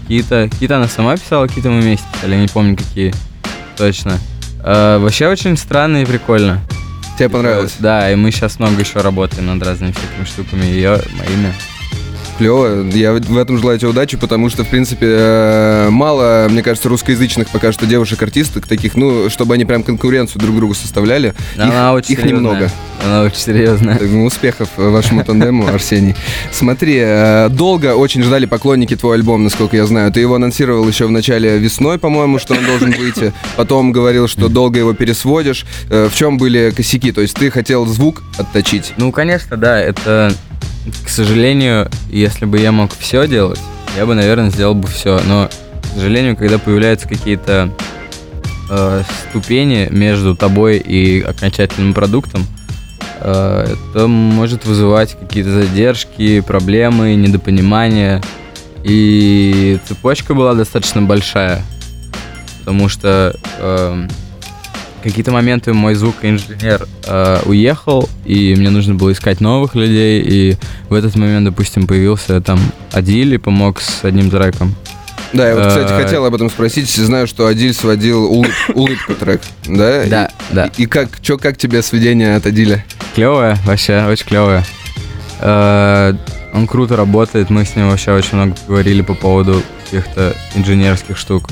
Какие-то, 0.04 0.50
какие-то 0.52 0.76
она 0.78 0.88
сама 0.90 1.16
писала, 1.16 1.48
какие-то 1.48 1.70
мы 1.70 1.80
вместе 1.82 2.06
писали, 2.14 2.36
я 2.36 2.42
не 2.42 2.48
помню 2.48 2.76
какие 2.76 3.14
точно. 3.78 4.18
Э, 4.64 4.98
вообще 4.98 5.28
очень 5.30 5.56
странно 5.56 6.02
и 6.02 6.06
прикольно. 6.06 6.60
Тебе 7.18 7.30
понравилось? 7.30 7.76
Да, 7.80 8.12
и 8.12 8.16
мы 8.16 8.32
сейчас 8.32 8.60
много 8.60 8.82
еще 8.82 9.00
работаем 9.00 9.46
над 9.46 9.64
разными 9.66 9.92
всякими 9.94 10.26
штуками, 10.26 10.66
ее, 10.66 11.00
моими. 11.18 11.54
Клево. 12.42 12.88
Я 12.94 13.14
в 13.14 13.38
этом 13.38 13.60
желаю 13.60 13.78
тебе 13.78 13.90
удачи, 13.90 14.18
потому 14.18 14.50
что, 14.50 14.64
в 14.64 14.68
принципе, 14.68 15.06
э, 15.08 15.90
мало, 15.92 16.48
мне 16.50 16.64
кажется, 16.64 16.90
русскоязычных 16.90 17.50
пока 17.50 17.72
что 17.72 17.86
девушек-артисток 17.86 18.66
таких, 18.66 18.96
ну, 18.96 19.30
чтобы 19.30 19.54
они 19.54 19.64
прям 19.64 19.84
конкуренцию 19.84 20.42
друг 20.42 20.56
другу 20.56 20.74
составляли. 20.74 21.36
Она 21.56 21.90
их, 21.90 21.96
очень 21.98 22.14
их 22.14 22.20
серьезная. 22.22 22.40
немного. 22.40 22.72
Она 23.06 23.22
очень 23.22 23.38
серьезная. 23.38 24.00
Ну, 24.02 24.26
успехов 24.26 24.70
вашему 24.76 25.24
тандему, 25.24 25.68
Арсений. 25.72 26.16
Смотри, 26.52 26.98
э, 27.00 27.50
долго 27.50 27.94
очень 27.96 28.24
ждали 28.24 28.48
поклонники 28.48 28.96
твой 28.96 29.18
альбом, 29.18 29.44
насколько 29.44 29.76
я 29.78 29.86
знаю. 29.86 30.12
Ты 30.12 30.22
его 30.22 30.34
анонсировал 30.34 30.88
еще 30.88 31.06
в 31.06 31.12
начале 31.12 31.60
весной, 31.60 32.00
по-моему, 32.00 32.40
что 32.40 32.56
он 32.56 32.66
должен 32.66 32.92
выйти. 32.92 33.34
Потом 33.56 33.92
говорил, 33.92 34.28
что 34.28 34.48
долго 34.50 34.80
его 34.80 34.94
пересводишь. 34.94 35.64
Э, 35.92 36.10
В 36.12 36.16
чем 36.16 36.40
были 36.40 36.74
косяки? 36.76 37.12
То 37.12 37.22
есть 37.22 37.36
ты 37.36 37.52
хотел 37.52 37.86
звук 37.86 38.24
отточить? 38.40 38.94
Ну, 38.98 39.12
конечно, 39.12 39.58
да, 39.58 39.80
это, 39.80 40.34
к 41.06 41.10
сожалению, 41.10 41.90
если 42.10 42.46
бы 42.46 42.60
я 42.60 42.72
мог 42.72 42.92
все 42.98 43.28
делать, 43.28 43.60
я 43.98 44.06
бы, 44.06 44.16
наверное, 44.16 44.50
сделал 44.50 44.74
бы 44.74 44.88
все. 44.88 45.20
Но, 45.28 45.50
к 45.82 45.96
сожалению, 45.96 46.36
когда 46.36 46.58
появляются 46.58 47.08
какие-то 47.08 47.70
э, 48.70 49.04
ступени 49.30 49.88
между 49.92 50.36
тобой 50.36 50.78
и 50.78 51.22
окончательным 51.22 51.94
продуктом, 51.94 52.46
э, 53.20 53.76
это 53.94 54.08
может 54.08 54.66
вызывать 54.66 55.18
какие-то 55.20 55.52
задержки, 55.52 56.40
проблемы, 56.40 57.16
недопонимания. 57.16 58.22
И 58.84 59.78
цепочка 59.88 60.34
была 60.34 60.56
достаточно 60.56 61.04
большая, 61.04 61.62
потому 62.60 62.90
что 62.90 63.36
эм, 63.60 64.10
какие-то 65.04 65.32
моменты 65.32 65.74
мой 65.74 65.96
звукоинженер 65.96 66.88
э, 67.08 67.40
уехал, 67.46 68.08
и 68.26 68.56
мне 68.56 68.70
нужно 68.70 68.96
было 68.96 69.12
искать 69.12 69.42
новых 69.42 69.76
людей, 69.76 70.22
и 70.22 70.58
в 70.90 70.94
этот 70.94 71.16
момент, 71.16 71.46
допустим, 71.46 71.88
появился 71.88 72.40
там 72.42 72.60
Адиль 72.92 73.34
и 73.34 73.38
помог 73.38 73.82
с 73.82 74.04
одним 74.04 74.30
треком. 74.30 74.76
Да, 75.34 75.48
я 75.48 75.56
вот, 75.56 75.68
кстати, 75.68 75.92
Э, 75.94 76.04
хотел 76.04 76.26
об 76.26 76.36
этом 76.36 76.50
спросить. 76.50 76.90
Знаю, 76.90 77.26
что 77.26 77.48
Адиль 77.48 77.74
сводил 77.74 78.26
улыб- 78.32 78.52
улыбку 78.76 79.14
трек, 79.16 79.42
да? 79.66 80.06
Да, 80.06 80.26
И- 80.26 80.54
да. 80.54 80.70
И, 80.78 80.86
как, 80.88 81.22
чё, 81.22 81.38
как 81.38 81.58
тебе 81.58 81.82
сведение 81.82 82.36
от 82.36 82.46
Адиля? 82.46 82.84
Клевая, 83.16 83.58
вообще, 83.66 84.04
очень 84.10 84.26
клевая. 84.26 84.66
Э, 85.40 86.14
он 86.54 86.68
круто 86.68 86.96
работает, 86.98 87.50
мы 87.50 87.64
с 87.66 87.76
ним 87.76 87.90
вообще 87.90 88.12
очень 88.12 88.36
много 88.38 88.56
говорили 88.68 89.02
по 89.02 89.14
поводу 89.14 89.62
каких-то 89.86 90.36
инженерских 90.56 91.18
штук. 91.18 91.48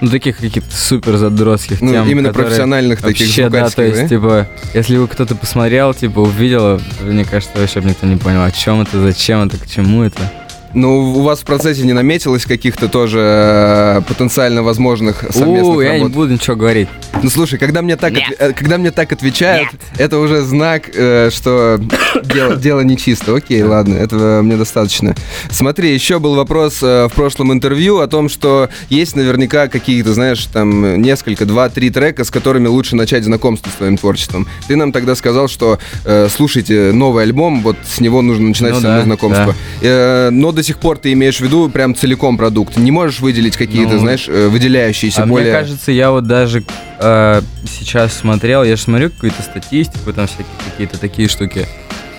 Ну, 0.00 0.08
таких 0.08 0.38
каких-то 0.38 0.74
супер 0.74 1.16
задротских 1.16 1.80
Ну, 1.80 1.92
тем, 1.92 2.08
именно 2.08 2.28
которые 2.28 2.48
профессиональных 2.48 3.02
таких 3.02 3.26
Вообще, 3.26 3.48
да, 3.48 3.68
то 3.68 3.82
есть, 3.82 4.08
типа, 4.08 4.48
если 4.72 4.96
бы 4.96 5.06
кто-то 5.08 5.34
посмотрел, 5.34 5.92
типа, 5.92 6.20
увидел, 6.20 6.80
мне 7.02 7.24
кажется, 7.24 7.58
вообще 7.58 7.80
бы 7.80 7.90
никто 7.90 8.06
не 8.06 8.16
понял, 8.16 8.42
о 8.42 8.50
чем 8.50 8.80
это, 8.80 9.00
зачем 9.00 9.46
это, 9.46 9.58
к 9.58 9.68
чему 9.68 10.02
это. 10.02 10.32
Ну, 10.72 11.00
у 11.18 11.22
вас 11.22 11.40
в 11.40 11.44
процессе 11.44 11.82
не 11.82 11.92
наметилось 11.92 12.44
каких-то 12.44 12.88
тоже 12.88 13.18
э, 13.20 14.00
потенциально 14.06 14.62
возможных 14.62 15.24
совместных 15.30 15.76
У, 15.76 15.80
я 15.80 15.94
не 15.94 15.98
работ? 15.98 16.12
буду 16.12 16.32
ничего 16.34 16.54
говорить. 16.54 16.88
Ну, 17.22 17.28
слушай, 17.28 17.58
когда 17.58 17.82
мне 17.82 17.96
так, 17.96 18.12
Нет. 18.12 18.22
отве- 18.30 18.36
э, 18.38 18.52
когда 18.52 18.78
мне 18.78 18.92
так 18.92 19.10
отвечают, 19.12 19.68
это 19.98 20.18
уже 20.18 20.42
знак, 20.42 20.84
э, 20.94 21.30
что 21.32 21.80
дело, 22.22 22.54
дело 22.56 22.80
нечисто. 22.82 23.34
Окей, 23.34 23.62
ладно, 23.64 23.94
этого 23.96 24.42
мне 24.42 24.56
достаточно. 24.56 25.16
Смотри, 25.50 25.92
еще 25.92 26.20
был 26.20 26.36
вопрос 26.36 26.78
э, 26.82 27.08
в 27.10 27.14
прошлом 27.14 27.52
интервью 27.52 27.98
о 27.98 28.06
том, 28.06 28.28
что 28.28 28.68
есть 28.88 29.16
наверняка 29.16 29.66
какие-то, 29.66 30.14
знаешь, 30.14 30.44
там 30.52 31.02
несколько, 31.02 31.46
два-три 31.46 31.90
трека, 31.90 32.22
с 32.24 32.30
которыми 32.30 32.68
лучше 32.68 32.94
начать 32.94 33.24
знакомство 33.24 33.70
с 33.70 33.74
твоим 33.74 33.96
творчеством. 33.96 34.46
Ты 34.68 34.76
нам 34.76 34.92
тогда 34.92 35.16
сказал, 35.16 35.48
что 35.48 35.80
э, 36.04 36.28
слушайте 36.30 36.92
новый 36.92 37.24
альбом, 37.24 37.62
вот 37.62 37.76
с 37.84 37.98
него 38.00 38.22
нужно 38.22 38.48
начинать 38.48 38.74
Ну 38.74 38.80
да, 38.80 39.02
знакомство. 39.02 39.54
Э, 39.82 40.30
но 40.30 40.52
до 40.60 40.64
сих 40.64 40.76
пор 40.76 40.98
ты 40.98 41.14
имеешь 41.14 41.38
в 41.38 41.40
виду 41.40 41.70
прям 41.70 41.94
целиком 41.94 42.36
продукт. 42.36 42.76
Не 42.76 42.90
можешь 42.90 43.20
выделить 43.20 43.56
какие-то, 43.56 43.94
Ну, 43.94 44.00
знаешь, 44.00 44.26
э, 44.28 44.48
выделяющиеся 44.48 45.22
А 45.22 45.26
более... 45.26 45.50
мне 45.50 45.58
кажется, 45.58 45.90
я 45.90 46.10
вот 46.10 46.26
даже 46.26 46.62
э, 46.98 47.40
сейчас 47.66 48.12
смотрел, 48.12 48.62
я 48.62 48.76
же 48.76 48.82
смотрю 48.82 49.08
какую-то 49.08 49.40
статистику, 49.42 50.12
там 50.12 50.26
всякие 50.26 50.46
какие-то 50.70 50.98
такие 50.98 51.28
штуки 51.28 51.66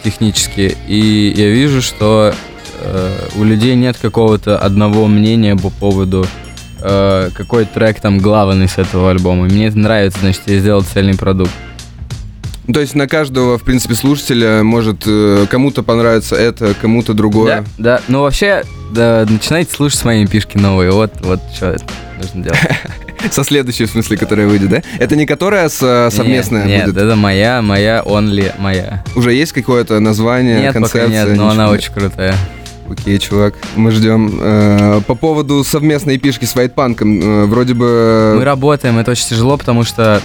технические, 0.04 0.76
и 0.88 1.32
я 1.38 1.52
вижу, 1.52 1.84
что 1.84 2.34
э, 2.80 3.28
у 3.36 3.44
людей 3.44 3.76
нет 3.76 3.98
какого-то 4.02 4.58
одного 4.58 5.06
мнения 5.06 5.56
по 5.56 5.70
поводу 5.70 6.26
э, 6.80 7.30
какой 7.36 7.66
трек 7.66 8.00
там 8.00 8.18
главный 8.18 8.68
с 8.68 8.80
этого 8.80 9.12
альбома. 9.12 9.46
И 9.46 9.52
Мне 9.52 9.68
это 9.68 9.78
нравится, 9.78 10.18
значит, 10.20 10.42
я 10.48 10.58
сделал 10.58 10.82
цельный 10.82 11.16
продукт. 11.16 11.52
Ну, 12.72 12.76
То 12.76 12.80
есть 12.80 12.96
на 12.96 13.06
каждого, 13.06 13.58
в 13.58 13.64
принципе, 13.64 13.96
слушателя 13.96 14.64
может 14.64 15.04
э, 15.06 15.46
кому-то 15.50 15.84
понравится 15.84 16.38
это, 16.38 16.74
кому-то 16.74 17.14
другое. 17.14 17.66
Да, 17.78 17.98
да. 17.98 18.02
Ну 18.08 18.22
вообще, 18.22 18.64
да, 18.92 19.26
начинайте 19.28 19.76
слушать 19.76 20.06
мои 20.06 20.26
пишки 20.26 20.56
новые. 20.56 20.92
Вот, 20.92 21.12
вот 21.20 21.42
что 21.54 21.76
нужно 22.18 22.44
делать. 22.44 22.60
Со 23.32 23.44
следующей, 23.44 23.88
в 23.88 23.90
смысле, 23.90 24.16
которая 24.16 24.48
выйдет, 24.48 24.70
да? 24.70 24.82
Это 25.00 25.18
не 25.18 25.26
которая 25.26 25.68
с, 25.68 25.80
э, 25.82 26.10
совместная 26.16 26.66
Нет, 26.66 26.86
будет? 26.86 26.96
нет, 26.96 27.04
это 27.04 27.18
моя, 27.18 27.62
моя, 27.62 28.04
only 28.06 28.54
моя. 28.58 29.04
Уже 29.18 29.34
есть 29.34 29.52
какое-то 29.52 30.00
название, 30.00 30.62
Нет, 30.62 30.74
пока 30.74 30.80
концепция? 30.80 31.26
нет, 31.26 31.38
но 31.38 31.50
она 31.50 31.72
очень 31.72 31.92
крутая. 31.92 32.36
Окей, 32.90 33.20
чувак, 33.20 33.56
мы 33.76 33.92
ждем. 33.92 34.40
Э, 34.42 35.02
по 35.06 35.16
поводу 35.16 35.66
совместной 35.66 36.18
пишки 36.18 36.46
с 36.46 36.56
Вайтпанком, 36.56 37.20
э, 37.20 37.46
вроде 37.48 37.74
бы... 37.74 38.36
Мы 38.38 38.46
работаем, 38.46 38.98
это 38.98 39.12
очень 39.12 39.28
тяжело, 39.28 39.58
потому 39.58 39.84
что 39.84 40.22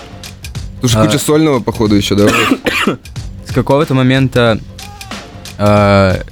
Слушай, 0.80 1.02
а- 1.02 1.06
куча 1.06 1.18
сольного, 1.18 1.60
походу, 1.60 1.94
еще, 1.94 2.14
да? 2.14 2.28
с 3.46 3.52
какого-то 3.52 3.94
момента 3.94 4.58
э, 5.58 6.22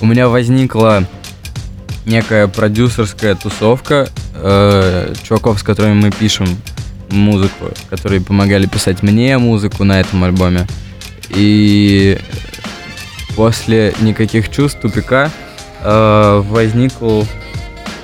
у 0.00 0.06
меня 0.06 0.28
возникла 0.28 1.04
некая 2.06 2.48
продюсерская 2.48 3.34
тусовка 3.34 4.08
э, 4.34 5.14
чуваков, 5.22 5.60
с 5.60 5.62
которыми 5.62 5.94
мы 5.94 6.10
пишем 6.10 6.46
музыку, 7.10 7.70
которые 7.90 8.20
помогали 8.20 8.66
писать 8.66 9.02
мне 9.02 9.38
музыку 9.38 9.84
на 9.84 10.00
этом 10.00 10.24
альбоме. 10.24 10.66
И 11.30 12.18
после 13.36 13.94
никаких 14.00 14.50
чувств 14.50 14.80
тупика 14.80 15.30
э, 15.82 16.42
возникл 16.46 17.22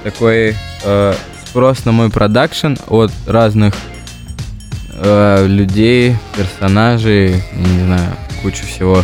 такой 0.04 0.56
э, 0.84 1.14
спрос 1.46 1.84
на 1.84 1.92
мой 1.92 2.10
продакшн 2.10 2.74
от 2.86 3.12
разных 3.26 3.74
э, 5.00 5.46
людей, 5.46 6.16
персонажей, 6.36 7.42
не 7.54 7.84
знаю, 7.84 8.16
кучу 8.42 8.64
всего. 8.66 9.02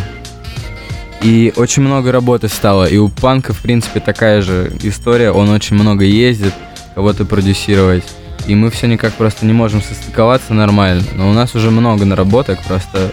И 1.22 1.52
очень 1.56 1.82
много 1.82 2.12
работы 2.12 2.48
стало. 2.48 2.84
И 2.84 2.98
у 2.98 3.08
Панка, 3.08 3.52
в 3.52 3.62
принципе, 3.62 4.00
такая 4.00 4.42
же 4.42 4.70
история. 4.82 5.32
Он 5.32 5.48
очень 5.48 5.76
много 5.76 6.04
ездит, 6.04 6.52
кого-то 6.94 7.24
продюсировать. 7.24 8.04
И 8.46 8.54
мы 8.54 8.70
все 8.70 8.86
никак 8.86 9.14
просто 9.14 9.44
не 9.46 9.52
можем 9.52 9.82
состыковаться 9.82 10.54
нормально. 10.54 11.02
Но 11.14 11.30
у 11.30 11.32
нас 11.32 11.54
уже 11.54 11.70
много 11.70 12.04
наработок, 12.04 12.62
просто 12.62 13.10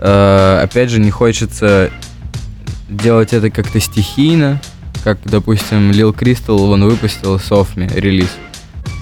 э, 0.00 0.60
опять 0.64 0.90
же 0.90 0.98
не 0.98 1.10
хочется 1.10 1.90
делать 2.88 3.32
это 3.32 3.50
как-то 3.50 3.78
стихийно, 3.78 4.60
как, 5.04 5.18
допустим, 5.24 5.90
Lil 5.90 6.12
Crystal, 6.12 6.72
он 6.72 6.84
выпустил 6.84 7.38
Софми 7.38 7.88
релиз. 7.94 8.30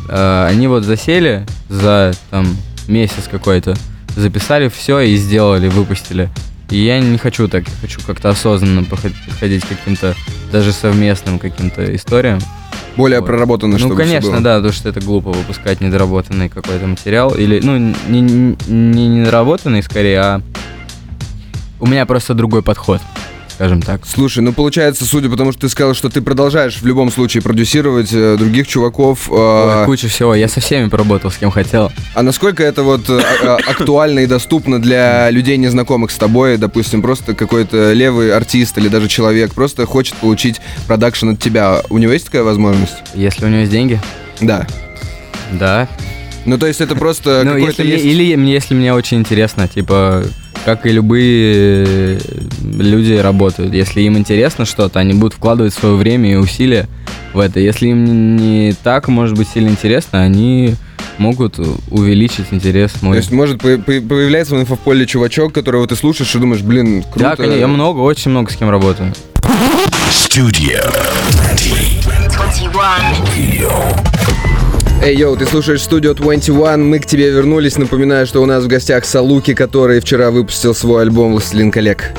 Э, 0.09 0.47
они 0.51 0.67
вот 0.67 0.85
засели 0.85 1.47
за 1.69 2.13
там 2.31 2.55
месяц 2.89 3.29
какой-то, 3.31 3.77
записали 4.15 4.69
все 4.69 5.01
и 5.01 5.17
сделали, 5.17 5.69
выпустили. 5.69 6.31
И 6.71 6.79
я 6.79 6.99
не 6.99 7.17
хочу 7.19 7.47
так, 7.49 7.65
я 7.69 7.75
хочу 7.81 8.01
как-то 8.05 8.31
осознанно 8.31 8.83
подходить 8.85 9.65
к 9.65 9.69
каким-то 9.69 10.15
даже 10.51 10.73
совместным 10.73 11.39
каким-то 11.39 11.95
историям. 11.95 12.41
Более 12.97 13.21
Вот. 13.21 13.27
проработанно, 13.27 13.75
ну, 13.75 13.79
чтобы 13.79 13.95
всё 13.95 14.05
конечно, 14.05 14.31
было. 14.33 14.41
да, 14.41 14.57
потому 14.57 14.73
что 14.73 14.89
это 14.89 15.01
глупо 15.01 15.31
выпускать 15.31 15.81
недоработанный 15.81 16.49
какой-то 16.49 16.87
материал. 16.87 17.35
Или, 17.35 17.61
ну, 17.63 17.77
не, 17.79 18.21
не, 18.21 18.57
не 18.67 19.09
недоработанный 19.09 19.83
скорее, 19.83 20.21
а 20.21 20.43
у 21.79 21.87
меня 21.87 22.07
просто 22.07 22.35
другой 22.35 22.63
подход, 22.63 23.03
скажем 23.57 23.81
так. 23.83 24.03
Слушай, 24.07 24.41
ну 24.41 24.53
получается, 24.53 25.05
судя 25.05 25.29
по 25.31 25.37
тому, 25.37 25.51
что 25.51 25.63
ты 25.63 25.69
сказал, 25.71 25.95
что 25.95 26.09
ты 26.11 26.21
продолжаешь 26.21 26.77
в 26.81 26.87
любом 26.87 27.11
случае 27.11 27.43
продюсировать 27.43 28.11
э, 28.13 28.37
других 28.39 28.69
чуваков, 28.69 29.29
э, 29.31 29.33
Ой, 29.35 29.87
куча 29.87 30.09
всего. 30.09 30.35
Я 30.35 30.47
со 30.49 30.61
всеми 30.61 30.89
поработал, 30.89 31.31
с 31.31 31.37
кем 31.37 31.51
хотел. 31.51 31.91
а 32.15 32.23
насколько 32.23 32.63
это 32.63 32.83
вот 32.83 33.09
э, 33.09 33.19
а- 33.43 33.57
а- 33.57 33.71
актуально 33.71 34.21
и 34.21 34.27
доступно 34.27 34.81
для 34.81 35.31
людей, 35.31 35.57
незнакомых 35.57 36.11
с 36.11 36.17
тобой, 36.17 36.59
допустим, 36.59 37.01
просто 37.03 37.35
какой-то 37.35 37.93
левый 37.95 38.33
артист 38.35 38.77
или 38.79 38.89
даже 38.89 39.09
человек 39.09 39.55
просто 39.55 39.87
хочет 39.87 40.15
получить 40.17 40.61
продакшн 40.87 41.31
от 41.31 41.41
тебя, 41.41 41.81
у 41.89 41.99
него 41.99 42.13
есть 42.13 42.27
такая 42.27 42.43
возможность? 42.43 42.95
Если 43.15 43.45
у 43.45 43.49
него 43.49 43.61
есть 43.61 43.73
деньги, 43.73 44.01
Да. 44.41 44.67
да. 45.53 45.89
Ну 46.45 46.59
то 46.59 46.67
есть 46.67 46.81
это 46.81 46.95
просто 46.95 47.43
Ну, 47.45 47.55
какой-то 47.55 47.83
если 47.83 47.87
есть... 47.93 48.05
или 48.05 48.51
если 48.53 48.75
мне 48.75 48.93
очень 48.95 49.19
интересно, 49.19 49.67
типа, 49.67 50.23
как 50.67 50.85
и 50.85 50.91
любые 50.91 51.85
э, 51.87 52.19
люди 52.61 53.13
работают. 53.13 53.73
Если 53.73 54.01
им 54.01 54.19
интересно 54.19 54.65
что-то, 54.65 54.99
они 54.99 55.15
будут 55.15 55.35
вкладывать 55.35 55.73
свое 55.73 55.95
время 55.95 56.33
и 56.33 56.35
усилия 56.35 56.89
в 57.33 57.39
это. 57.39 57.61
Если 57.61 57.87
им 57.87 58.35
не 58.37 58.75
так, 58.83 59.07
может 59.07 59.39
быть, 59.39 59.47
сильно 59.49 59.69
интересно, 59.69 60.25
они 60.25 60.75
могут 61.19 61.61
увеличить 61.89 62.47
интерес 62.51 62.91
То 62.91 63.07
мой. 63.07 63.17
есть, 63.19 63.31
может, 63.31 63.61
по- 63.61 63.79
по- 63.79 64.01
появляется 64.01 64.57
в 64.57 64.61
инфополе 64.61 65.07
чувачок, 65.07 65.53
которого 65.53 65.87
ты 65.87 65.95
слушаешь 65.95 66.35
и 66.35 66.39
думаешь, 66.41 66.63
блин, 66.63 67.05
круто. 67.05 67.21
Да, 67.31 67.37
конечно, 67.37 67.61
я 67.61 67.69
много, 67.69 68.01
очень 68.01 68.33
много 68.33 68.51
с 68.51 68.57
кем 68.57 68.69
работаю. 68.69 69.15
Studio 70.11 70.83
21. 72.33 74.46
Эй, 75.03 75.15
йоу, 75.17 75.37
ты 75.37 75.47
слушаешь 75.47 75.83
студию 75.83 76.15
21, 76.15 76.83
мы 76.85 76.99
к 76.99 77.07
тебе 77.07 77.31
вернулись. 77.31 77.77
Напоминаю, 77.77 78.27
что 78.27 78.43
у 78.43 78.47
нас 78.47 78.65
в 78.65 78.67
гостях 78.67 79.05
Салуки, 79.05 79.55
который 79.55 80.01
вчера 80.01 80.31
выпустил 80.31 80.75
свой 80.75 81.03
альбом 81.03 81.33
«Властелин 81.33 81.71
коллег». 81.71 82.11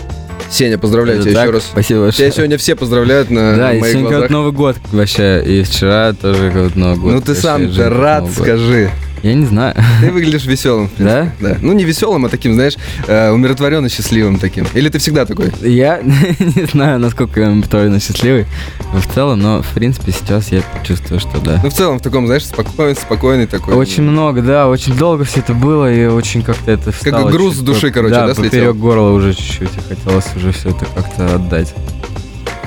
Сеня, 0.49 0.77
поздравляю 0.77 1.19
Это 1.19 1.29
тебя 1.29 1.35
так? 1.39 1.45
еще 1.47 1.53
раз. 1.55 1.63
Спасибо 1.65 1.97
Тебя 1.99 2.03
большое. 2.05 2.31
сегодня 2.31 2.57
все 2.57 2.75
поздравляют 2.75 3.29
на 3.29 3.57
Да, 3.57 3.73
и 3.73 3.79
моих 3.81 3.91
сегодня 3.91 4.09
глазах. 4.09 4.21
как 4.23 4.29
Новый 4.31 4.51
год 4.53 4.75
вообще, 4.93 5.43
и 5.45 5.63
вчера 5.63 6.13
тоже 6.13 6.51
как 6.51 6.75
Новый 6.75 6.97
год. 6.97 7.13
Ну 7.13 7.19
ты 7.21 7.27
вообще, 7.29 7.41
сам 7.41 7.61
жизнь 7.63 7.77
как 7.81 7.91
рад, 7.91 8.25
скажи. 8.31 8.89
Я 9.27 9.33
не 9.33 9.45
знаю. 9.45 9.75
Ты 10.01 10.09
выглядишь 10.09 10.45
веселым. 10.45 10.87
в 10.87 10.91
принципе. 10.91 11.31
Да? 11.41 11.57
Ну 11.61 11.73
не 11.73 11.83
веселым, 11.83 12.25
а 12.25 12.29
таким, 12.29 12.53
знаешь, 12.53 12.75
э, 13.07 13.29
умиротворенно 13.31 13.89
счастливым 13.89 14.39
таким. 14.39 14.65
Или 14.73 14.87
ты 14.87 14.99
всегда 14.99 15.25
такой? 15.25 15.51
Я 15.61 15.99
не 16.39 16.65
знаю, 16.65 16.99
насколько 16.99 17.41
я 17.41 17.51
эмоционально 17.51 17.99
счастливый 17.99 18.45
в 18.93 19.13
целом, 19.13 19.39
но 19.41 19.61
в 19.61 19.73
принципе 19.73 20.13
сейчас 20.13 20.49
я 20.53 20.61
чувствую, 20.85 21.19
что 21.19 21.41
да. 21.41 21.59
Ну 21.61 21.69
в 21.69 21.73
целом 21.73 21.99
в 21.99 22.01
таком, 22.01 22.25
знаешь, 22.27 22.45
спокойный, 22.45 22.95
спокойный 22.95 23.47
такой. 23.47 23.73
Очень 23.73 24.03
много, 24.03 24.41
да, 24.41 24.69
очень 24.69 24.95
долго 24.95 25.25
все 25.25 25.41
это 25.41 25.53
было, 25.53 25.91
и 25.91 26.05
очень 26.05 26.41
как-то 26.41 26.71
это 26.71 26.93
встало. 26.93 27.29
груз 27.29 27.55
чуть 27.55 27.63
с 27.63 27.65
души, 27.65 27.91
короче, 27.91 28.15
да, 28.15 28.33
слетел? 28.33 28.49
поперек 28.49 28.75
горла 28.77 29.11
уже 29.11 29.33
чуть-чуть, 29.33 29.71
и 29.75 29.93
хотелось 29.93 30.27
уже 30.37 30.53
все 30.53 30.69
это 30.69 30.85
как-то 30.95 31.35
отдать. 31.35 31.73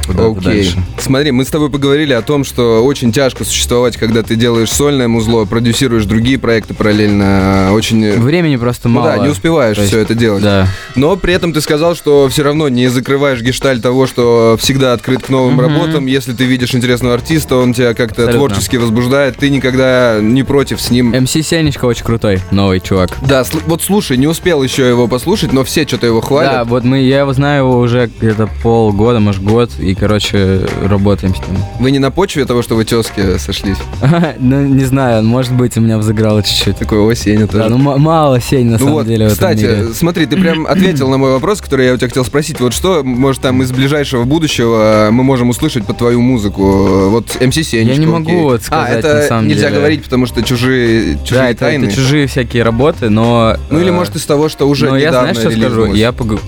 Окей. 0.08 0.40
дальше. 0.42 0.82
Смотри, 0.98 1.30
мы 1.30 1.44
с 1.44 1.48
тобой 1.48 1.70
поговорили 1.70 2.12
о 2.12 2.22
том, 2.22 2.44
что 2.44 2.84
очень 2.84 3.12
тяжко 3.12 3.44
существовать, 3.44 3.96
когда 3.96 4.22
ты 4.22 4.36
делаешь 4.36 4.70
сольное 4.70 5.08
музло, 5.08 5.44
продюсируешь 5.44 6.04
другие 6.04 6.38
проекты 6.38 6.74
параллельно. 6.74 7.70
Очень... 7.72 8.20
Времени 8.20 8.56
просто 8.56 8.88
Ну 8.88 8.96
мало. 9.00 9.12
да, 9.12 9.18
не 9.18 9.28
успеваешь 9.28 9.76
есть, 9.76 9.88
все 9.88 9.98
это 10.00 10.14
делать. 10.14 10.42
Да. 10.42 10.66
Но 10.94 11.16
при 11.16 11.34
этом 11.34 11.52
ты 11.52 11.60
сказал, 11.60 11.94
что 11.94 12.28
все 12.28 12.42
равно 12.42 12.68
не 12.68 12.88
закрываешь 12.88 13.40
гешталь 13.40 13.80
того, 13.80 14.06
что 14.06 14.56
всегда 14.60 14.92
открыт 14.92 15.22
к 15.22 15.28
новым 15.28 15.54
Мгм. 15.54 15.60
работам. 15.60 16.06
Если 16.06 16.32
ты 16.32 16.44
видишь 16.44 16.74
интересного 16.74 17.14
артиста, 17.14 17.56
он 17.56 17.72
тебя 17.72 17.94
как-то 17.94 18.24
Абсолютно. 18.24 18.48
творчески 18.48 18.76
возбуждает, 18.76 19.36
ты 19.36 19.50
никогда 19.50 20.18
не 20.20 20.42
против 20.42 20.80
с 20.80 20.90
ним. 20.90 21.10
МС 21.18 21.30
Сенечка 21.32 21.84
очень 21.86 22.04
крутой, 22.04 22.40
новый 22.50 22.80
чувак. 22.80 23.10
Да, 23.26 23.42
сл- 23.42 23.62
вот 23.66 23.82
слушай, 23.82 24.16
не 24.16 24.26
успел 24.26 24.62
еще 24.62 24.88
его 24.88 25.08
послушать, 25.08 25.52
но 25.52 25.64
все 25.64 25.86
что-то 25.86 26.06
его 26.06 26.20
Да, 26.20 26.26
хвалят. 26.26 26.66
вот 26.68 26.84
мы, 26.84 27.00
я 27.00 27.20
его 27.20 27.32
знаю 27.32 27.64
его 27.66 27.78
уже 27.78 28.10
где-то 28.20 28.48
полгода, 28.62 29.20
может 29.20 29.42
год, 29.42 29.70
и, 29.90 29.94
короче, 29.94 30.60
работаем 30.84 31.34
с 31.34 31.38
ним. 31.38 31.58
Вы 31.78 31.90
не 31.90 31.98
на 31.98 32.10
почве 32.10 32.44
того, 32.44 32.62
что 32.62 32.74
вы 32.76 32.84
тезки 32.84 33.38
сошлись? 33.38 33.78
Ну, 34.38 34.62
не 34.66 34.84
знаю, 34.84 35.22
может 35.24 35.52
быть, 35.52 35.76
у 35.76 35.80
меня 35.80 35.98
взыграло 35.98 36.42
чуть-чуть. 36.42 36.76
Такой 36.78 36.98
осень 36.98 37.46
тоже. 37.46 37.64
Да, 37.64 37.68
ну 37.68 37.78
мало 37.78 38.40
Сень, 38.40 38.66
на 38.66 38.78
Ну 38.78 38.86
самом 38.86 39.06
деле, 39.06 39.28
кстати, 39.28 39.60
мире. 39.62 39.88
смотри, 39.94 40.26
ты 40.26 40.36
прям 40.36 40.66
ответил 40.68 41.08
на 41.08 41.18
мой 41.18 41.32
вопрос, 41.32 41.60
который 41.60 41.86
я 41.86 41.94
у 41.94 41.96
тебя 41.96 42.08
хотел 42.08 42.24
спросить. 42.24 42.60
Вот 42.60 42.72
что, 42.72 43.02
может, 43.04 43.42
там 43.42 43.62
из 43.62 43.70
ближайшего 43.72 44.24
будущего 44.24 45.08
мы 45.10 45.22
можем 45.24 45.48
услышать 45.50 45.84
под 45.84 45.98
твою 45.98 46.20
музыку? 46.20 47.08
Вот 47.10 47.26
МС 47.40 47.54
Сенечка, 47.54 47.92
Я 47.92 47.96
не 47.96 48.06
могу 48.06 48.42
вот 48.42 48.62
сказать, 48.62 48.90
А, 48.94 48.98
это 48.98 49.14
на 49.14 49.22
самом 49.22 49.48
нельзя 49.48 49.70
говорить, 49.70 50.02
потому 50.04 50.26
что 50.26 50.42
чужие, 50.42 51.18
чужие 51.24 51.50
это, 51.50 51.60
тайны. 51.60 51.86
это 51.86 51.94
чужие 51.94 52.26
всякие 52.26 52.62
работы, 52.62 53.08
но... 53.10 53.56
Ну 53.70 53.80
или 53.80 53.90
э, 53.90 53.92
может 53.92 54.16
из 54.16 54.24
того, 54.24 54.48
что 54.48 54.68
уже 54.68 54.88
Но 54.88 54.96
я 54.96 55.08
недавно 55.08 55.34
знаешь, 55.34 55.52
что 55.52 55.60
скажу? 55.60 55.94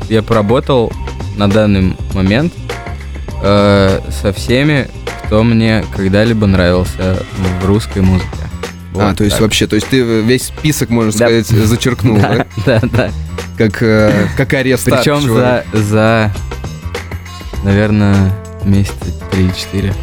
я 0.09 0.23
поработал 0.23 0.93
на 1.37 1.49
данный 1.49 1.97
момент 2.15 2.53
э, 3.43 4.01
со 4.23 4.33
всеми, 4.33 4.89
кто 5.27 5.43
мне 5.43 5.85
когда-либо 5.95 6.47
нравился 6.47 7.19
в 7.61 7.67
русской 7.67 8.01
музыке. 8.03 8.29
А, 8.95 9.09
Вот 9.09 9.17
то 9.19 9.25
есть 9.25 9.37
так. 9.37 9.43
вообще, 9.43 9.67
то 9.67 9.77
есть 9.77 9.89
ты 9.89 10.01
весь 10.01 10.45
список, 10.45 10.91
можно 10.91 11.11
Да. 11.13 11.17
сказать, 11.19 11.47
зачеркнул, 11.47 12.17
да? 12.19 12.47
Да, 12.67 12.81
да, 12.81 12.89
да. 12.93 13.11
Как, 13.59 13.83
э, 13.83 14.29
как 14.37 14.53
арест. 14.55 14.85
Причем 14.85 15.21
за, 15.23 15.65
за, 15.73 16.33
наверное, 17.65 18.33
месяца 18.65 18.97
3-4. 19.33 19.95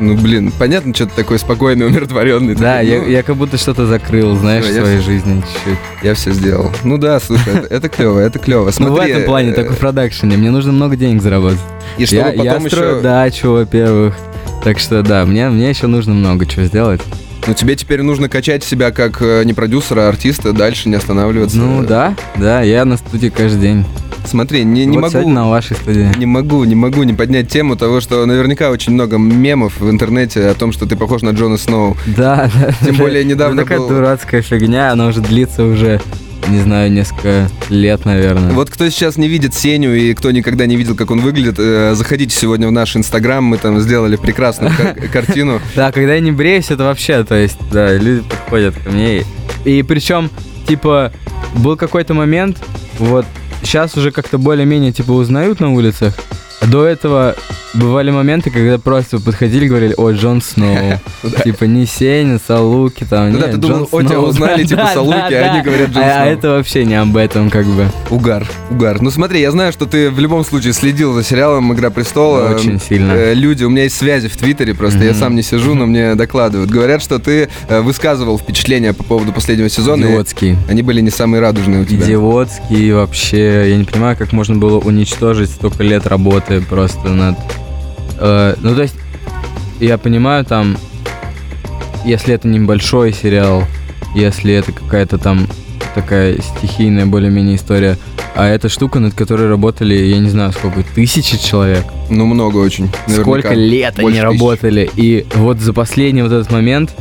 Ну, 0.00 0.16
блин, 0.16 0.50
понятно, 0.58 0.94
что 0.94 1.06
ты 1.06 1.12
такой 1.14 1.38
спокойный, 1.38 1.86
умиротворенный. 1.88 2.54
Да, 2.54 2.78
такой, 2.78 2.88
я, 2.88 3.00
ну, 3.02 3.08
я 3.08 3.22
как 3.22 3.36
будто 3.36 3.58
что-то 3.58 3.86
закрыл, 3.86 4.36
знаешь, 4.36 4.64
Ну, 4.64 4.72
в 4.72 4.74
я 4.74 4.80
своей 4.82 5.00
жизни 5.00 5.40
чуть-чуть. 5.40 5.78
я 6.02 6.14
все 6.14 6.32
сделал. 6.32 6.70
Ну 6.84 6.98
да, 6.98 7.20
слушай, 7.20 7.52
это, 7.54 7.66
это 7.74 7.88
клево, 7.88 8.18
это 8.18 8.38
клево. 8.38 8.64
Ну, 8.64 8.70
в 8.70 8.74
Смотри, 8.74 9.12
этом 9.12 9.24
плане, 9.24 9.50
э, 9.50 9.54
только 9.54 9.74
в 9.74 9.78
продакшене. 9.78 10.36
Мне 10.36 10.50
нужно 10.50 10.72
много 10.72 10.96
денег 10.96 11.22
заработать. 11.22 11.60
И 11.98 12.06
чтобы 12.06 12.22
я, 12.22 12.32
я 12.32 12.52
потом 12.54 12.68
строю 12.68 12.92
еще... 12.94 13.02
дачу, 13.02 13.50
во-первых. 13.52 14.16
Так 14.64 14.78
что 14.78 15.02
да, 15.02 15.24
мне, 15.26 15.48
мне 15.48 15.68
еще 15.70 15.86
нужно 15.86 16.14
много 16.14 16.46
чего 16.46 16.64
сделать. 16.64 17.00
Ну, 17.46 17.54
тебе 17.54 17.74
теперь 17.74 18.02
нужно 18.02 18.28
качать 18.28 18.62
себя 18.62 18.90
как 18.90 19.22
э, 19.22 19.42
не 19.44 19.54
продюсера, 19.54 20.02
а 20.02 20.08
артиста, 20.08 20.52
дальше 20.52 20.88
не 20.88 20.96
останавливаться. 20.96 21.56
Ну 21.56 21.82
да, 21.82 22.14
да, 22.36 22.60
я 22.62 22.84
на 22.84 22.96
студии 22.98 23.28
каждый 23.28 23.60
день. 23.60 23.84
Смотри, 24.24 24.64
не, 24.64 24.86
не 24.86 24.98
вот 24.98 25.12
могу... 25.14 25.28
на 25.30 25.48
вашей 25.48 25.76
студии. 25.76 26.08
Не 26.18 26.26
могу, 26.26 26.62
не 26.64 26.74
могу 26.74 27.02
не 27.02 27.14
поднять 27.14 27.48
тему 27.48 27.76
того, 27.76 28.00
что 28.00 28.24
наверняка 28.26 28.70
очень 28.70 28.92
много 28.92 29.18
мемов 29.18 29.80
в 29.80 29.90
интернете 29.90 30.46
о 30.48 30.54
том, 30.54 30.72
что 30.72 30.86
ты 30.86 30.96
похож 30.96 31.22
на 31.22 31.30
Джона 31.30 31.56
Сноу. 31.56 31.96
Да, 32.06 32.50
да. 32.54 32.72
Тем 32.84 32.96
более 32.96 33.24
недавно 33.24 33.60
Это 33.60 33.62
такая 33.68 33.78
был- 33.80 33.88
дурацкая 33.88 34.42
фигня, 34.42 34.92
она 34.92 35.06
уже 35.06 35.20
длится 35.20 35.64
уже, 35.64 36.00
не 36.48 36.58
знаю, 36.60 36.92
несколько 36.92 37.48
лет, 37.70 38.04
наверное. 38.04 38.52
Вот 38.52 38.70
кто 38.70 38.88
сейчас 38.90 39.16
не 39.16 39.26
видит 39.28 39.54
Сеню 39.54 39.94
и 39.94 40.14
кто 40.14 40.30
никогда 40.30 40.66
не 40.66 40.76
видел, 40.76 40.94
как 40.94 41.10
он 41.10 41.20
выглядит, 41.20 41.56
э, 41.58 41.94
заходите 41.94 42.36
сегодня 42.36 42.68
в 42.68 42.72
наш 42.72 42.96
инстаграм, 42.96 43.42
мы 43.42 43.56
там 43.58 43.80
сделали 43.80 44.16
прекрасную 44.16 44.72
кар- 44.76 44.94
картину. 45.12 45.60
Да, 45.74 45.90
когда 45.92 46.14
я 46.14 46.20
не 46.20 46.30
бреюсь, 46.32 46.70
это 46.70 46.84
вообще, 46.84 47.24
то 47.24 47.34
есть, 47.34 47.58
да, 47.72 47.94
люди 47.96 48.22
подходят 48.28 48.74
ко 48.76 48.90
мне. 48.90 49.24
И 49.64 49.82
причем, 49.82 50.30
типа, 50.68 51.12
был 51.56 51.76
какой-то 51.76 52.14
момент, 52.14 52.58
вот, 52.98 53.26
сейчас 53.62 53.96
уже 53.96 54.10
как-то 54.10 54.38
более-менее, 54.38 54.92
типа, 54.92 55.12
узнают 55.12 55.60
на 55.60 55.72
улицах. 55.72 56.14
А 56.60 56.66
до 56.66 56.84
этого 56.84 57.34
бывали 57.72 58.10
моменты, 58.10 58.50
когда 58.50 58.78
просто 58.78 59.18
подходили 59.20 59.64
и 59.64 59.68
говорили, 59.68 59.94
о, 59.96 60.10
Джон 60.10 60.42
Сноу. 60.42 60.98
Типа, 61.44 61.64
не 61.64 61.86
Сеня, 61.86 62.38
Салуки, 62.44 63.06
там, 63.08 63.32
Ну 63.32 63.38
да, 63.38 63.46
ты 63.48 63.56
думал, 63.58 63.88
о, 63.92 64.02
тебя 64.02 64.20
узнали, 64.20 64.64
типа, 64.66 64.90
Салуки, 64.92 65.32
а 65.34 65.52
они 65.52 65.62
говорят 65.62 65.90
Джон 65.90 66.02
А- 66.02 66.06
А 66.06 66.22
Сноу. 66.24 66.32
это 66.32 66.48
вообще 66.50 66.84
не 66.84 66.94
об 67.00 67.16
этом, 67.16 67.48
как 67.48 67.64
бы. 67.66 67.86
Угар, 68.10 68.46
угар. 68.70 69.00
Ну 69.00 69.10
смотри, 69.10 69.40
я 69.40 69.52
знаю, 69.52 69.72
что 69.72 69.86
ты 69.86 70.10
в 70.10 70.18
любом 70.18 70.44
случае 70.44 70.72
следил 70.72 71.14
за 71.14 71.22
сериалом 71.22 71.72
«Игра 71.72 71.90
престола». 71.90 72.54
Очень 72.54 72.80
сильно. 72.80 73.12
Э, 73.12 73.34
Люди, 73.34 73.62
у 73.64 73.70
меня 73.70 73.84
есть 73.84 73.96
связи 73.96 74.28
в 74.28 74.36
Твиттере, 74.36 74.74
просто 74.74 74.98
я 75.04 75.14
сам 75.14 75.34
не 75.36 75.42
сижу, 75.42 75.74
но 75.74 75.86
мне 75.86 76.14
докладывают. 76.16 76.70
Говорят, 76.70 77.00
что 77.02 77.18
ты 77.20 77.48
э, 77.68 77.80
высказывал 77.80 78.36
впечатления 78.38 78.92
по 78.92 79.04
поводу 79.04 79.32
последнего 79.32 79.68
сезона. 79.68 80.04
и 80.04 80.08
Идиотский. 80.08 80.56
Они 80.68 80.82
были 80.82 81.00
не 81.00 81.10
самые 81.10 81.40
радужные 81.40 81.82
у 81.82 81.84
тебя. 81.84 82.04
Идиотский 82.04 82.92
вообще. 82.92 83.70
Я 83.70 83.76
не 83.76 83.84
понимаю, 83.84 84.16
как 84.16 84.32
можно 84.32 84.56
было 84.56 84.78
уничтожить 84.78 85.50
столько 85.50 85.84
лет 85.84 86.06
работы 86.08 86.49
просто 86.58 87.08
над... 87.08 87.36
э, 88.18 88.54
ну, 88.60 88.74
то 88.74 88.82
есть, 88.82 88.96
я 89.80 89.98
понимаю, 89.98 90.44
там, 90.44 90.76
если 92.04 92.34
это 92.34 92.48
небольшой 92.48 93.12
сериал, 93.12 93.64
если 94.14 94.54
это 94.54 94.72
какая-то 94.72 95.18
там 95.18 95.46
такая 95.94 96.38
стихийная 96.40 97.06
более-менее 97.06 97.56
история, 97.56 97.96
а 98.34 98.46
эта 98.46 98.68
штука, 98.68 99.00
над 99.00 99.14
которой 99.14 99.48
работали, 99.48 99.94
я 99.94 100.18
не 100.18 100.30
знаю, 100.30 100.52
сколько, 100.52 100.82
тысячи 100.94 101.36
человек. 101.38 101.84
Ну, 102.08 102.26
много 102.26 102.58
очень. 102.58 102.84
наверняка. 103.06 103.22
Сколько 103.22 103.54
лет 103.54 103.98
они 103.98 104.02
Больше 104.04 104.20
тысячи. 104.20 104.40
работали. 104.40 104.90
И 104.96 105.26
вот 105.34 105.58
за 105.58 105.72
последний 105.72 106.22
вот 106.22 106.32
этот 106.32 106.50
момент 106.50 106.94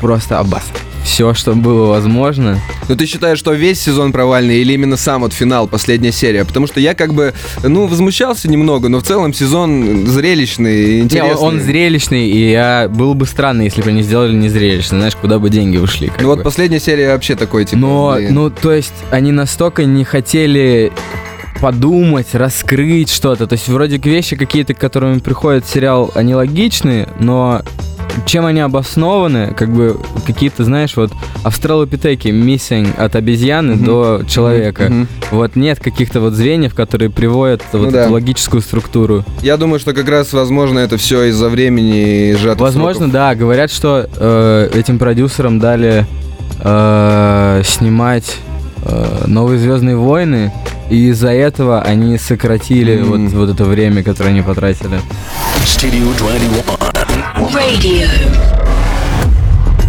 просто 0.00 0.38
обос. 0.38 0.64
Все, 1.08 1.32
что 1.32 1.54
было 1.54 1.86
возможно, 1.86 2.60
Ну, 2.88 2.94
ты 2.94 3.06
считаешь, 3.06 3.38
что 3.38 3.52
весь 3.54 3.80
сезон 3.80 4.12
провальный 4.12 4.58
или 4.60 4.74
именно 4.74 4.98
сам 4.98 5.22
вот 5.22 5.32
финал, 5.32 5.66
последняя 5.66 6.12
серия? 6.12 6.44
Потому 6.44 6.66
что 6.66 6.80
я 6.80 6.94
как 6.94 7.14
бы, 7.14 7.32
ну, 7.62 7.86
возмущался 7.86 8.48
немного, 8.48 8.88
но 8.90 9.00
в 9.00 9.02
целом 9.02 9.32
сезон 9.32 10.06
зрелищный, 10.06 10.98
Не, 10.98 11.00
интересный. 11.00 11.34
он, 11.36 11.54
он 11.54 11.60
зрелищный, 11.60 12.28
и 12.28 12.50
я 12.50 12.88
было 12.88 13.14
бы 13.14 13.24
странно, 13.26 13.62
если 13.62 13.80
бы 13.80 13.88
они 13.88 14.02
сделали 14.02 14.34
не 14.34 14.50
зрелищный. 14.50 14.98
Знаешь, 14.98 15.16
куда 15.16 15.38
бы 15.38 15.48
деньги 15.48 15.78
ушли. 15.78 16.12
Ну, 16.20 16.28
вот 16.28 16.38
бы. 16.38 16.44
последняя 16.44 16.78
серия 16.78 17.12
вообще 17.12 17.34
такой, 17.36 17.64
типа... 17.64 17.80
Но, 17.80 18.14
блин. 18.14 18.34
ну, 18.34 18.50
то 18.50 18.70
есть, 18.70 18.94
они 19.10 19.32
настолько 19.32 19.86
не 19.86 20.04
хотели 20.04 20.92
подумать, 21.60 22.34
раскрыть 22.34 23.10
что-то. 23.10 23.46
То 23.46 23.54
есть, 23.54 23.66
вроде 23.66 23.96
вещи 23.96 24.36
какие-то, 24.36 24.74
к 24.74 24.78
которым 24.78 25.20
приходит 25.20 25.66
сериал, 25.66 26.12
они 26.14 26.34
логичные, 26.34 27.08
но 27.18 27.62
чем 28.26 28.46
они 28.46 28.60
обоснованы, 28.60 29.54
как 29.56 29.70
бы 29.72 29.98
какие-то, 30.26 30.64
знаешь, 30.64 30.96
вот 30.96 31.12
австралопитеки, 31.44 32.28
missing 32.28 32.96
от 32.96 33.16
обезьяны 33.16 33.74
Мгм. 33.76 33.84
до 33.84 34.22
человека. 34.28 34.84
Мгм. 34.88 35.08
Вот 35.30 35.56
нет 35.56 35.78
каких-то 35.80 36.20
вот 36.20 36.32
звеньев, 36.34 36.74
которые 36.74 37.10
приводят 37.10 37.62
вот 37.72 37.82
Ну 37.82 37.90
да. 37.90 38.04
эту 38.04 38.12
логическую 38.12 38.60
структуру. 38.62 39.24
Я 39.42 39.56
думаю, 39.56 39.78
что 39.80 39.92
как 39.92 40.08
раз, 40.08 40.32
возможно, 40.32 40.78
это 40.78 40.96
все 40.96 41.24
из-за 41.24 41.48
времени 41.48 42.30
и 42.30 42.34
сжатых 42.34 42.60
Возможно, 42.60 43.00
сроков. 43.06 43.12
да. 43.12 43.34
Говорят, 43.34 43.70
что 43.70 44.08
э, 44.16 44.70
этим 44.74 44.98
продюсерам 44.98 45.58
дали 45.58 46.06
э, 46.60 47.62
снимать 47.64 48.36
э, 48.82 49.24
новые 49.26 49.58
Звездные 49.58 49.96
войны, 49.96 50.52
и 50.90 51.08
из-за 51.10 51.30
этого 51.30 51.82
они 51.82 52.16
сократили 52.18 52.98
М. 52.98 53.28
вот, 53.28 53.32
вот 53.32 53.50
это 53.50 53.64
время, 53.64 54.02
которое 54.02 54.30
они 54.30 54.42
потратили. 54.42 54.98
Studio 55.64 56.16
21. 56.18 56.87
Radio. 57.58 58.06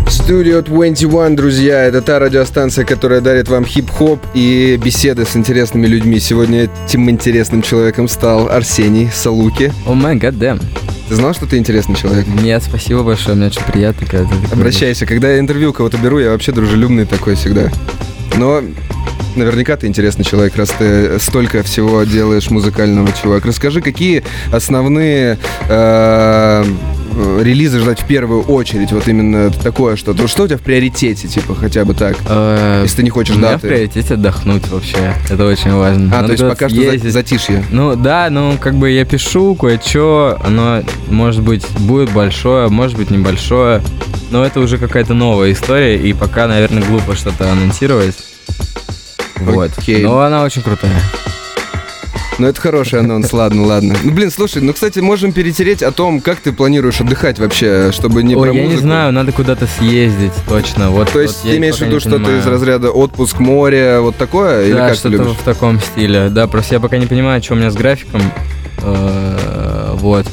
Studio 0.07 0.63
21, 0.63 1.35
друзья, 1.35 1.83
это 1.83 2.01
та 2.01 2.17
радиостанция, 2.17 2.83
которая 2.83 3.21
дарит 3.21 3.47
вам 3.47 3.63
хип-хоп 3.63 4.19
и 4.33 4.79
беседы 4.83 5.23
с 5.23 5.35
интересными 5.35 5.85
людьми. 5.85 6.19
Сегодня 6.19 6.67
этим 6.87 7.07
интересным 7.11 7.61
человеком 7.61 8.07
стал 8.07 8.49
Арсений 8.49 9.07
Салуки. 9.13 9.71
О 9.85 9.93
май 9.93 10.15
гадэм. 10.15 10.59
Ты 11.09 11.15
знал, 11.15 11.35
что 11.35 11.45
ты 11.45 11.57
интересный 11.57 11.95
человек? 11.95 12.25
Нет, 12.41 12.63
спасибо 12.63 13.03
большое, 13.03 13.35
мне 13.35 13.47
очень 13.47 13.63
приятно, 13.63 14.07
когда 14.07 14.27
ты 14.27 14.51
Обращайся, 14.51 15.05
когда 15.05 15.29
я 15.29 15.37
интервью 15.39 15.71
кого-то 15.71 15.97
беру, 15.97 16.17
я 16.17 16.31
вообще 16.31 16.51
дружелюбный 16.51 17.05
такой 17.05 17.35
всегда. 17.35 17.69
Но 18.35 18.63
наверняка 19.35 19.77
ты 19.77 19.85
интересный 19.85 20.25
человек, 20.25 20.55
раз 20.55 20.69
ты 20.71 21.19
столько 21.19 21.61
всего 21.61 22.03
делаешь 22.03 22.49
музыкального, 22.49 23.09
чувак. 23.21 23.45
Расскажи, 23.45 23.81
какие 23.81 24.23
основные 24.51 25.37
э, 25.69 26.65
релизы 27.41 27.79
ждать 27.79 28.01
в 28.01 28.07
первую 28.07 28.43
очередь? 28.43 28.91
Вот 28.91 29.07
именно 29.07 29.51
такое 29.51 29.95
что-то. 29.95 30.27
Что 30.27 30.43
у 30.43 30.47
тебя 30.47 30.57
в 30.57 30.61
приоритете, 30.61 31.27
типа, 31.27 31.55
хотя 31.55 31.85
бы 31.85 31.93
так? 31.93 32.17
Э, 32.27 32.81
Если 32.83 32.97
ты 32.97 33.03
не 33.03 33.09
хочешь 33.09 33.35
у 33.35 33.39
меня 33.39 33.51
даты. 33.51 33.67
в 33.67 33.69
приоритете 33.69 34.13
отдохнуть 34.15 34.67
вообще. 34.67 35.13
Это 35.29 35.45
очень 35.45 35.73
важно. 35.73 36.11
А, 36.17 36.23
то 36.23 36.31
есть 36.31 36.43
пока 36.47 36.69
что 36.69 37.09
затишье. 37.09 37.63
Ну 37.71 37.95
да, 37.95 38.29
ну 38.29 38.57
как 38.59 38.75
бы 38.75 38.89
я 38.89 39.05
пишу 39.05 39.55
кое-что, 39.55 40.39
оно 40.43 40.83
может 41.07 41.41
быть 41.41 41.65
будет 41.79 42.11
большое, 42.11 42.69
может 42.69 42.97
быть 42.97 43.09
небольшое, 43.09 43.81
но 44.31 44.45
это 44.45 44.59
уже 44.59 44.77
какая-то 44.77 45.13
новая 45.13 45.51
история, 45.51 45.97
и 45.97 46.13
пока, 46.13 46.47
наверное, 46.47 46.83
глупо 46.83 47.15
что-то 47.15 47.51
анонсировать. 47.51 48.15
Вот. 49.37 49.71
Но 49.87 50.21
она 50.21 50.43
очень 50.43 50.61
крутая. 50.61 50.99
Ну, 52.39 52.47
это 52.47 52.59
хороший 52.61 53.01
анонс, 53.01 53.33
ладно, 53.33 53.65
ладно. 53.65 53.95
Ну, 54.01 54.11
блин, 54.11 54.31
слушай, 54.31 54.61
ну, 54.61 54.73
кстати, 54.73 54.99
можем 54.99 55.33
перетереть 55.33 55.83
о 55.83 55.91
том, 55.91 56.21
как 56.21 56.39
ты 56.39 56.53
планируешь 56.53 57.01
отдыхать 57.01 57.37
вообще, 57.37 57.91
чтобы 57.91 58.23
не 58.23 58.33
Ой, 58.35 58.41
про 58.47 58.53
я 58.53 58.61
не 58.61 58.65
музыку. 58.67 58.81
знаю, 58.83 59.11
надо 59.11 59.33
куда-то 59.33 59.67
съездить, 59.67 60.31
точно. 60.47 60.89
Вот, 60.89 61.11
То 61.11 61.19
есть 61.19 61.43
вот 61.43 61.51
ты 61.51 61.57
имеешь 61.57 61.75
в 61.75 61.81
виду 61.81 61.95
не 61.95 61.99
что-то 61.99 62.15
понимаю. 62.17 62.39
из 62.39 62.45
разряда 62.47 62.91
отпуск, 62.91 63.39
море, 63.39 63.99
вот 63.99 64.15
такое? 64.15 64.65
Или 64.67 64.73
да, 64.73 64.79
как 64.87 64.91
ты 64.91 65.09
что-то 65.09 65.33
в 65.33 65.43
таком 65.43 65.79
стиле. 65.81 66.29
Да, 66.29 66.47
просто 66.47 66.75
я 66.75 66.79
пока 66.79 66.97
не 66.97 67.07
понимаю, 67.07 67.43
что 67.43 67.55
у 67.55 67.57
меня 67.57 67.71
с 67.71 67.75
графиком. 67.75 68.21
Э, 68.81 69.91
Вот. 69.95 70.25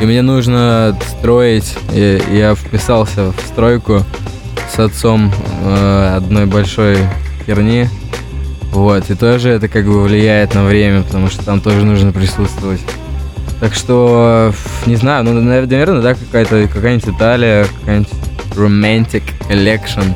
И 0.00 0.04
мне 0.04 0.20
нужно 0.22 0.98
строить. 1.18 1.74
И 1.94 2.20
я 2.32 2.54
вписался 2.54 3.32
в 3.32 3.36
стройку 3.48 4.04
с 4.74 4.78
отцом 4.78 5.32
э, 5.64 6.14
одной 6.16 6.44
большой 6.46 6.98
херни. 7.46 7.88
Вот. 8.74 9.08
И 9.08 9.14
тоже 9.14 9.50
это 9.50 9.68
как 9.68 9.86
бы 9.86 10.02
влияет 10.02 10.54
на 10.54 10.64
время, 10.64 11.02
потому 11.02 11.30
что 11.30 11.44
там 11.44 11.60
тоже 11.60 11.84
нужно 11.84 12.10
присутствовать. 12.10 12.80
Так 13.60 13.72
что, 13.72 14.52
не 14.84 14.96
знаю, 14.96 15.22
ну, 15.24 15.32
нав- 15.40 15.70
наверное, 15.70 16.02
да, 16.02 16.14
какая-то 16.14 16.66
какая-нибудь 16.66 17.14
Италия, 17.14 17.66
какая-нибудь 17.80 18.12
romantic 18.56 19.22
collection. 19.48 20.12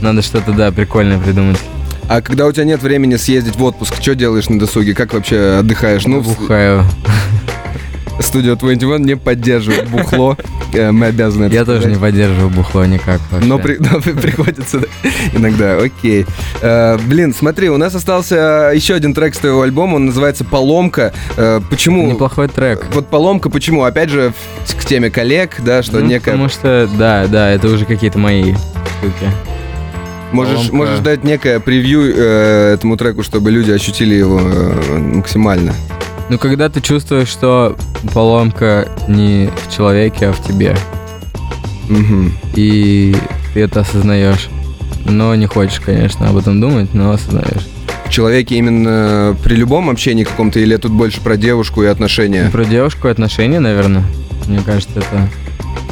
Надо 0.00 0.22
что-то, 0.22 0.52
да, 0.52 0.70
прикольное 0.70 1.18
придумать. 1.18 1.58
А 2.08 2.22
когда 2.22 2.46
у 2.46 2.52
тебя 2.52 2.64
нет 2.64 2.80
времени 2.80 3.16
съездить 3.16 3.56
в 3.56 3.62
отпуск, 3.64 3.96
что 4.00 4.14
делаешь 4.14 4.48
на 4.48 4.58
досуге? 4.60 4.94
Как 4.94 5.12
вообще 5.12 5.58
отдыхаешь? 5.58 6.06
Ну, 6.06 6.20
Бухаю. 6.22 6.84
студию 8.20 8.56
21 8.56 9.04
не 9.04 9.16
поддерживает 9.16 9.88
бухло. 9.88 10.36
Э, 10.72 10.90
Мы 10.92 11.06
обязаны 11.06 11.44
это 11.46 11.54
Я 11.54 11.64
тоже 11.64 11.80
сказать. 11.80 11.96
не 11.96 12.00
поддерживаю 12.00 12.50
бухло 12.50 12.84
никак 12.86 13.20
вообще. 13.30 13.48
Но, 13.48 13.58
при- 13.58 13.76
но 13.80 14.00
при- 14.00 14.12
приходится 14.12 14.80
да, 14.80 14.86
иногда, 15.34 15.76
окей. 15.78 16.26
Э, 16.60 16.98
блин, 17.06 17.34
смотри, 17.34 17.68
у 17.70 17.76
нас 17.76 17.94
остался 17.94 18.70
еще 18.74 18.94
один 18.94 19.14
трек 19.14 19.34
с 19.34 19.38
твоего 19.38 19.62
альбома, 19.62 19.96
он 19.96 20.06
называется 20.06 20.44
«Поломка». 20.44 21.12
Э, 21.36 21.60
почему? 21.70 22.06
Неплохой 22.10 22.48
трек. 22.48 22.86
Вот 22.92 23.08
«Поломка» 23.08 23.50
почему? 23.50 23.84
Опять 23.84 24.10
же, 24.10 24.32
к 24.78 24.84
теме 24.84 25.10
коллег, 25.10 25.56
да, 25.58 25.82
что 25.82 26.00
Ну, 26.00 26.06
некая... 26.06 26.32
Потому 26.32 26.48
что, 26.48 26.88
да, 26.98 27.26
да, 27.26 27.50
это 27.50 27.68
уже 27.68 27.84
какие-то 27.84 28.18
мои 28.18 28.54
штуки. 28.54 29.30
Можешь, 30.32 30.54
«Поломка». 30.54 30.76
можешь 30.76 30.98
дать 31.00 31.24
некое 31.24 31.58
превью 31.60 32.02
э, 32.14 32.74
этому 32.74 32.96
треку, 32.96 33.22
чтобы 33.24 33.50
люди 33.50 33.72
ощутили 33.72 34.14
его 34.14 34.40
э, 34.40 34.98
максимально. 34.98 35.74
Ну, 36.30 36.38
когда 36.38 36.68
ты 36.68 36.80
чувствуешь, 36.80 37.26
что 37.26 37.76
поломка 38.14 38.86
не 39.08 39.50
в 39.66 39.74
человеке, 39.74 40.28
а 40.28 40.32
в 40.32 40.40
тебе, 40.40 40.76
Мгм. 41.88 42.32
и 42.54 43.16
ты 43.52 43.60
это 43.62 43.80
осознаешь. 43.80 44.48
Но 45.06 45.34
не 45.34 45.46
хочешь, 45.46 45.80
конечно, 45.80 46.28
об 46.28 46.36
этом 46.36 46.60
думать, 46.60 46.94
но 46.94 47.10
осознаешь. 47.10 47.66
В 48.06 48.10
человеке 48.10 48.54
именно 48.54 49.36
при 49.42 49.56
любом 49.56 49.90
общении 49.90 50.22
каком-то, 50.22 50.60
или 50.60 50.76
тут 50.76 50.92
больше 50.92 51.20
про 51.20 51.36
девушку 51.36 51.82
и 51.82 51.86
отношения? 51.86 52.48
Про 52.52 52.64
девушку 52.64 53.08
и 53.08 53.10
отношения, 53.10 53.58
наверное, 53.58 54.04
мне 54.46 54.60
кажется, 54.64 55.00
это 55.00 55.28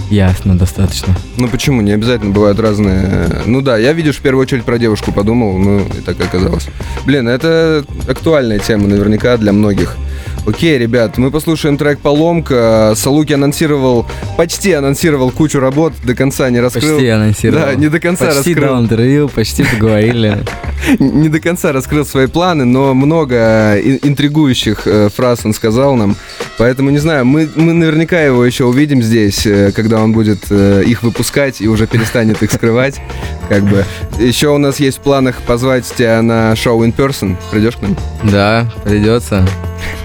ясно 0.09 0.57
достаточно. 0.57 1.16
Ну 1.37 1.48
почему? 1.48 1.81
Не 1.81 1.90
обязательно 1.92 2.31
бывают 2.31 2.61
разные. 2.61 3.42
Ну 3.44 3.61
да, 3.61 3.77
я, 3.77 3.92
видишь, 3.92 4.16
в 4.16 4.20
первую 4.20 4.42
очередь 4.42 4.62
про 4.62 4.79
девушку 4.79 5.11
подумал, 5.11 5.59
ну 5.59 5.81
и 5.81 6.01
так 6.01 6.20
оказалось. 6.20 6.68
Блин, 7.05 7.27
это 7.29 7.85
актуальная 8.09 8.61
тема 8.61 8.87
наверняка 8.87 9.37
для 9.37 9.53
многих. 9.53 9.96
Окей, 10.48 10.78
ребят, 10.78 11.18
мы 11.18 11.30
послушаем 11.30 11.76
трек 11.76 11.98
«Поломка». 11.98 12.94
Салуки 12.96 13.34
анонсировал, 13.34 14.06
почти 14.38 14.72
анонсировал 14.72 15.30
кучу 15.30 15.61
работ, 15.61 15.92
до 16.04 16.14
конца 16.14 16.48
не 16.48 16.58
раскрыл. 16.58 16.96
Почти 16.96 17.08
анонсировал. 17.11 17.66
Да, 17.66 17.74
не 17.74 17.88
до 17.88 18.00
конца 18.00 18.24
Почти 18.24 18.54
раскрыл. 18.54 18.68
дал 18.74 18.82
интервью, 18.82 19.28
почти 19.28 19.62
поговорили. 19.62 20.38
Не 20.98 21.28
до 21.28 21.40
конца 21.40 21.72
раскрыл 21.72 22.04
свои 22.06 22.26
планы, 22.26 22.64
но 22.64 22.94
много 22.94 23.34
э, 23.36 23.98
интригующих 24.02 24.82
э, 24.86 25.08
фраз 25.14 25.40
он 25.44 25.52
сказал 25.54 25.94
нам. 25.96 26.16
Поэтому, 26.56 26.90
не 26.90 26.98
знаю, 26.98 27.24
мы, 27.24 27.48
мы 27.54 27.72
наверняка 27.72 28.20
его 28.20 28.44
еще 28.44 28.64
увидим 28.64 29.02
здесь, 29.02 29.46
э, 29.46 29.72
когда 29.74 30.02
он 30.02 30.12
будет 30.12 30.50
их 30.50 31.02
выпускать 31.02 31.60
и 31.60 31.68
уже 31.68 31.86
перестанет 31.86 32.42
их 32.42 32.52
скрывать. 32.52 33.00
Как 33.48 33.62
бы. 33.64 33.84
Еще 34.18 34.48
у 34.48 34.58
нас 34.58 34.80
есть 34.80 34.98
в 34.98 35.00
планах 35.00 35.36
позвать 35.42 35.84
тебя 35.84 36.20
на 36.22 36.54
шоу 36.56 36.84
in 36.84 36.94
person. 36.94 37.36
Придешь 37.50 37.76
к 37.76 37.82
нам? 37.82 37.96
Да, 38.24 38.70
придется. 38.84 39.46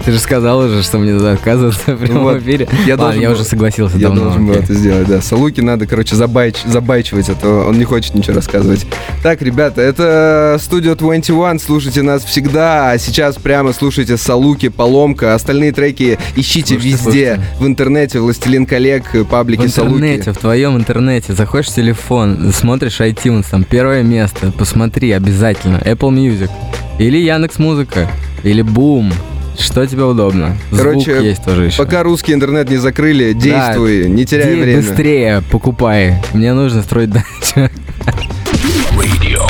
Ты 0.05 0.12
же 0.12 0.19
сказал 0.19 0.59
уже, 0.59 0.83
что 0.83 0.97
мне 0.99 1.13
туда 1.17 1.31
отказываться 1.33 1.95
в 1.95 1.97
прямом 1.97 2.23
вот, 2.23 2.38
эфире. 2.41 2.67
я 2.86 2.93
Ладно, 2.93 3.05
должен 3.05 3.21
я 3.21 3.29
был- 3.29 3.36
уже 3.36 3.43
согласился 3.45 3.97
Я 3.97 4.07
давно. 4.07 4.23
должен 4.23 4.45
был 4.45 4.53
это 4.53 4.73
сделать, 4.73 5.07
да. 5.07 5.21
Салуки 5.21 5.62
надо, 5.62 5.88
короче, 5.88 6.15
забайч, 6.15 6.57
забайчивать, 6.65 7.29
а 7.29 7.36
то 7.36 7.65
он 7.67 7.77
не 7.77 7.86
хочет 7.86 8.13
ничего 8.13 8.36
рассказывать. 8.36 8.86
Так, 9.23 9.41
ребята, 9.41 9.81
это 9.81 10.57
Studio 10.63 10.95
21, 10.95 11.60
слушайте 11.60 12.02
нас 12.04 12.23
всегда, 12.23 12.91
а 12.91 12.97
сейчас 12.97 13.36
прямо 13.36 13.73
слушайте 13.73 14.15
Салуки, 14.15 14.69
Поломка, 14.69 15.36
остальные 15.36 15.73
треки 15.73 16.17
ищите 16.38 16.76
Слушайте, 16.76 16.89
везде, 16.89 17.36
слушайте. 17.36 17.58
в 17.60 17.67
интернете, 17.67 18.19
Властелин 18.19 18.65
коллег, 18.65 19.04
паблики 19.30 19.62
В 19.62 19.65
интернете, 19.65 20.23
Салуки. 20.23 20.38
в 20.39 20.41
твоем 20.41 20.78
интернете, 20.78 21.34
заходишь 21.34 21.67
в 21.67 21.76
телефон, 21.76 22.52
смотришь 22.54 23.02
iTunes, 23.02 23.45
там 23.52 23.65
первое 23.65 24.04
место, 24.04 24.54
посмотри 24.58 25.12
обязательно. 25.12 25.78
Apple 25.78 26.12
Music. 26.12 26.49
Или 26.97 27.17
Яндекс 27.17 27.60
Музыка. 27.60 28.10
Или 28.43 28.63
Boom. 28.63 29.13
Что 29.60 29.86
тебе 29.86 30.04
удобно? 30.04 30.56
Короче, 30.71 31.13
Звук 31.13 31.26
есть 31.26 31.43
тоже 31.43 31.65
еще. 31.65 31.78
Пока 31.78 32.04
русский 32.04 32.34
интернет 32.34 32.69
не 32.69 32.78
закрыли, 32.78 33.34
действуй, 33.34 34.08
не 34.10 34.26
теряй 34.26 34.56
время. 34.56 34.82
быстрее 34.82 35.43
покупай. 35.52 36.15
Мне 36.34 36.54
нужно 36.54 36.82
строить 36.84 37.10
дачу. 37.12 37.69
Radio. 38.95 39.45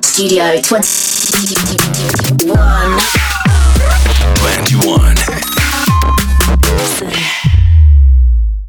Studio 0.00 0.60
21. 0.60 2.98
21. 4.40 5.14